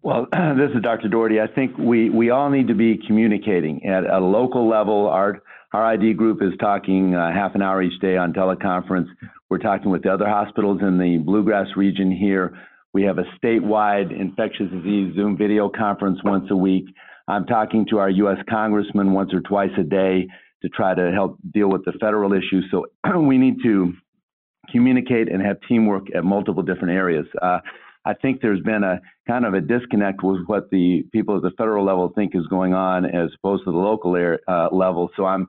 Well, 0.02 0.26
this 0.32 0.70
is 0.74 0.82
Dr. 0.82 1.08
Doherty. 1.08 1.40
I 1.40 1.46
think 1.46 1.78
we, 1.78 2.10
we 2.10 2.28
all 2.28 2.50
need 2.50 2.68
to 2.68 2.74
be 2.74 3.00
communicating 3.06 3.86
at 3.86 4.04
a 4.04 4.18
local 4.18 4.68
level. 4.68 5.08
Our 5.08 5.42
our 5.72 5.84
ID 5.84 6.12
group 6.12 6.40
is 6.40 6.52
talking 6.60 7.16
uh, 7.16 7.32
half 7.32 7.56
an 7.56 7.62
hour 7.62 7.82
each 7.82 8.00
day 8.00 8.16
on 8.16 8.32
teleconference. 8.32 9.08
We're 9.50 9.58
talking 9.58 9.90
with 9.90 10.04
the 10.04 10.12
other 10.14 10.28
hospitals 10.28 10.80
in 10.82 10.98
the 10.98 11.18
Bluegrass 11.18 11.66
region 11.74 12.12
here. 12.12 12.56
We 12.92 13.02
have 13.02 13.18
a 13.18 13.24
statewide 13.42 14.16
infectious 14.16 14.70
disease 14.70 15.16
Zoom 15.16 15.36
video 15.36 15.68
conference 15.68 16.20
once 16.22 16.48
a 16.52 16.56
week. 16.56 16.84
I'm 17.26 17.44
talking 17.46 17.86
to 17.90 17.98
our 17.98 18.08
U.S. 18.08 18.38
congressman 18.48 19.14
once 19.14 19.34
or 19.34 19.40
twice 19.40 19.72
a 19.76 19.82
day 19.82 20.28
to 20.64 20.70
try 20.70 20.94
to 20.94 21.12
help 21.12 21.38
deal 21.52 21.68
with 21.68 21.84
the 21.84 21.92
federal 22.00 22.32
issues. 22.32 22.64
So 22.70 22.86
we 23.20 23.36
need 23.36 23.56
to 23.62 23.92
communicate 24.72 25.30
and 25.30 25.42
have 25.42 25.58
teamwork 25.68 26.06
at 26.14 26.24
multiple 26.24 26.62
different 26.62 26.94
areas. 26.94 27.26
Uh, 27.40 27.58
I 28.06 28.14
think 28.14 28.40
there's 28.40 28.60
been 28.60 28.82
a 28.82 29.00
kind 29.26 29.44
of 29.44 29.52
a 29.52 29.60
disconnect 29.60 30.22
with 30.22 30.40
what 30.46 30.70
the 30.70 31.04
people 31.12 31.36
at 31.36 31.42
the 31.42 31.50
federal 31.58 31.84
level 31.84 32.10
think 32.14 32.34
is 32.34 32.46
going 32.48 32.72
on 32.72 33.04
as 33.04 33.30
opposed 33.36 33.64
to 33.64 33.72
the 33.72 33.76
local 33.76 34.16
air, 34.16 34.40
uh, 34.48 34.68
level. 34.72 35.10
So 35.16 35.26
I'm 35.26 35.48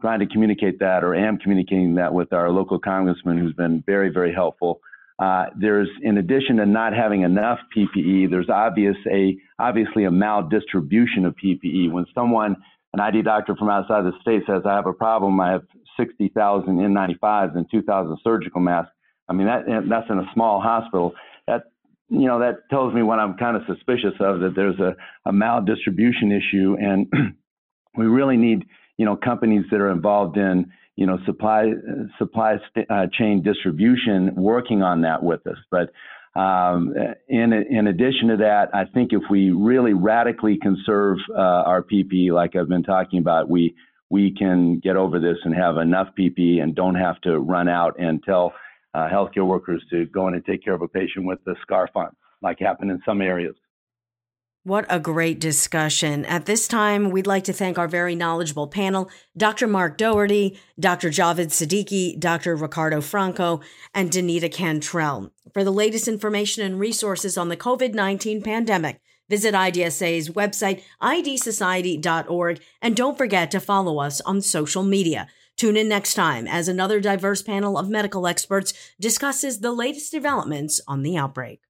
trying 0.00 0.20
to 0.20 0.26
communicate 0.26 0.78
that 0.78 1.02
or 1.02 1.14
am 1.14 1.38
communicating 1.38 1.96
that 1.96 2.14
with 2.14 2.32
our 2.32 2.50
local 2.50 2.78
congressman 2.78 3.38
who's 3.38 3.54
been 3.54 3.82
very, 3.84 4.10
very 4.10 4.32
helpful. 4.32 4.80
Uh, 5.18 5.46
there's, 5.60 5.88
in 6.02 6.18
addition 6.18 6.56
to 6.56 6.66
not 6.66 6.92
having 6.92 7.22
enough 7.22 7.58
PPE, 7.76 8.30
there's 8.30 8.48
obvious 8.48 8.96
a 9.10 9.36
obviously 9.58 10.04
a 10.04 10.10
maldistribution 10.10 11.24
of 11.24 11.34
PPE. 11.36 11.92
When 11.92 12.06
someone, 12.14 12.56
an 12.92 13.00
ID 13.00 13.22
doctor 13.22 13.56
from 13.56 13.70
outside 13.70 14.04
the 14.04 14.12
state 14.20 14.42
says, 14.46 14.62
"I 14.66 14.74
have 14.74 14.86
a 14.86 14.92
problem. 14.92 15.40
I 15.40 15.50
have 15.50 15.64
60,000 15.96 16.78
N95s 16.78 17.56
and 17.56 17.70
2,000 17.70 18.18
surgical 18.22 18.60
masks." 18.60 18.92
I 19.28 19.32
mean, 19.32 19.46
that 19.46 19.64
that's 19.88 20.10
in 20.10 20.18
a 20.18 20.30
small 20.34 20.60
hospital. 20.60 21.14
That 21.46 21.64
you 22.08 22.26
know 22.26 22.38
that 22.40 22.68
tells 22.68 22.92
me 22.92 23.02
what 23.02 23.18
I'm 23.18 23.34
kind 23.38 23.56
of 23.56 23.62
suspicious 23.66 24.14
of 24.20 24.40
that 24.40 24.54
there's 24.54 24.78
a, 24.78 24.94
a 25.24 25.32
maldistribution 25.32 26.36
issue, 26.36 26.76
and 26.78 27.10
we 27.96 28.06
really 28.06 28.36
need 28.36 28.66
you 28.98 29.06
know 29.06 29.16
companies 29.16 29.64
that 29.70 29.80
are 29.80 29.90
involved 29.90 30.36
in 30.36 30.70
you 30.96 31.06
know 31.06 31.18
supply 31.24 31.72
supply 32.18 32.56
uh, 32.90 33.06
chain 33.12 33.42
distribution 33.42 34.34
working 34.36 34.82
on 34.82 35.00
that 35.02 35.22
with 35.22 35.46
us. 35.46 35.58
But 35.70 35.90
um, 36.34 36.94
in 37.28 37.52
in 37.52 37.88
addition 37.88 38.28
to 38.28 38.36
that, 38.38 38.74
I 38.74 38.86
think 38.86 39.12
if 39.12 39.22
we 39.30 39.50
really 39.50 39.92
radically 39.92 40.56
conserve 40.56 41.18
uh, 41.30 41.40
our 41.40 41.82
PPE, 41.82 42.32
like 42.32 42.56
I've 42.56 42.68
been 42.68 42.82
talking 42.82 43.18
about, 43.18 43.50
we 43.50 43.74
we 44.08 44.30
can 44.30 44.78
get 44.78 44.96
over 44.96 45.18
this 45.18 45.38
and 45.44 45.54
have 45.54 45.76
enough 45.76 46.08
PPE 46.18 46.62
and 46.62 46.74
don't 46.74 46.94
have 46.94 47.20
to 47.22 47.38
run 47.38 47.68
out 47.68 47.98
and 47.98 48.22
tell 48.22 48.52
uh, 48.94 49.08
healthcare 49.08 49.46
workers 49.46 49.82
to 49.90 50.06
go 50.06 50.28
in 50.28 50.34
and 50.34 50.44
take 50.44 50.64
care 50.64 50.74
of 50.74 50.82
a 50.82 50.88
patient 50.88 51.26
with 51.26 51.38
the 51.44 51.54
scarf 51.62 51.90
on, 51.94 52.14
like 52.42 52.58
happened 52.58 52.90
in 52.90 53.00
some 53.06 53.20
areas. 53.22 53.54
What 54.64 54.86
a 54.88 55.00
great 55.00 55.40
discussion. 55.40 56.24
At 56.24 56.46
this 56.46 56.68
time, 56.68 57.10
we'd 57.10 57.26
like 57.26 57.42
to 57.44 57.52
thank 57.52 57.78
our 57.78 57.88
very 57.88 58.14
knowledgeable 58.14 58.68
panel, 58.68 59.10
Dr. 59.36 59.66
Mark 59.66 59.98
Doherty, 59.98 60.56
Dr. 60.78 61.10
Javed 61.10 61.48
Siddiqui, 61.48 62.16
Dr. 62.20 62.54
Ricardo 62.54 63.00
Franco, 63.00 63.60
and 63.92 64.08
Danita 64.08 64.52
Cantrell. 64.52 65.32
For 65.52 65.64
the 65.64 65.72
latest 65.72 66.06
information 66.06 66.62
and 66.62 66.78
resources 66.78 67.36
on 67.36 67.48
the 67.48 67.56
COVID 67.56 67.92
19 67.92 68.40
pandemic, 68.40 69.00
visit 69.28 69.52
IDSA's 69.52 70.28
website, 70.28 70.84
idsociety.org, 71.02 72.60
and 72.80 72.94
don't 72.94 73.18
forget 73.18 73.50
to 73.50 73.58
follow 73.58 73.98
us 73.98 74.20
on 74.20 74.40
social 74.40 74.84
media. 74.84 75.26
Tune 75.56 75.76
in 75.76 75.88
next 75.88 76.14
time 76.14 76.46
as 76.46 76.68
another 76.68 77.00
diverse 77.00 77.42
panel 77.42 77.76
of 77.76 77.88
medical 77.88 78.28
experts 78.28 78.72
discusses 79.00 79.58
the 79.58 79.72
latest 79.72 80.12
developments 80.12 80.80
on 80.86 81.02
the 81.02 81.16
outbreak. 81.16 81.62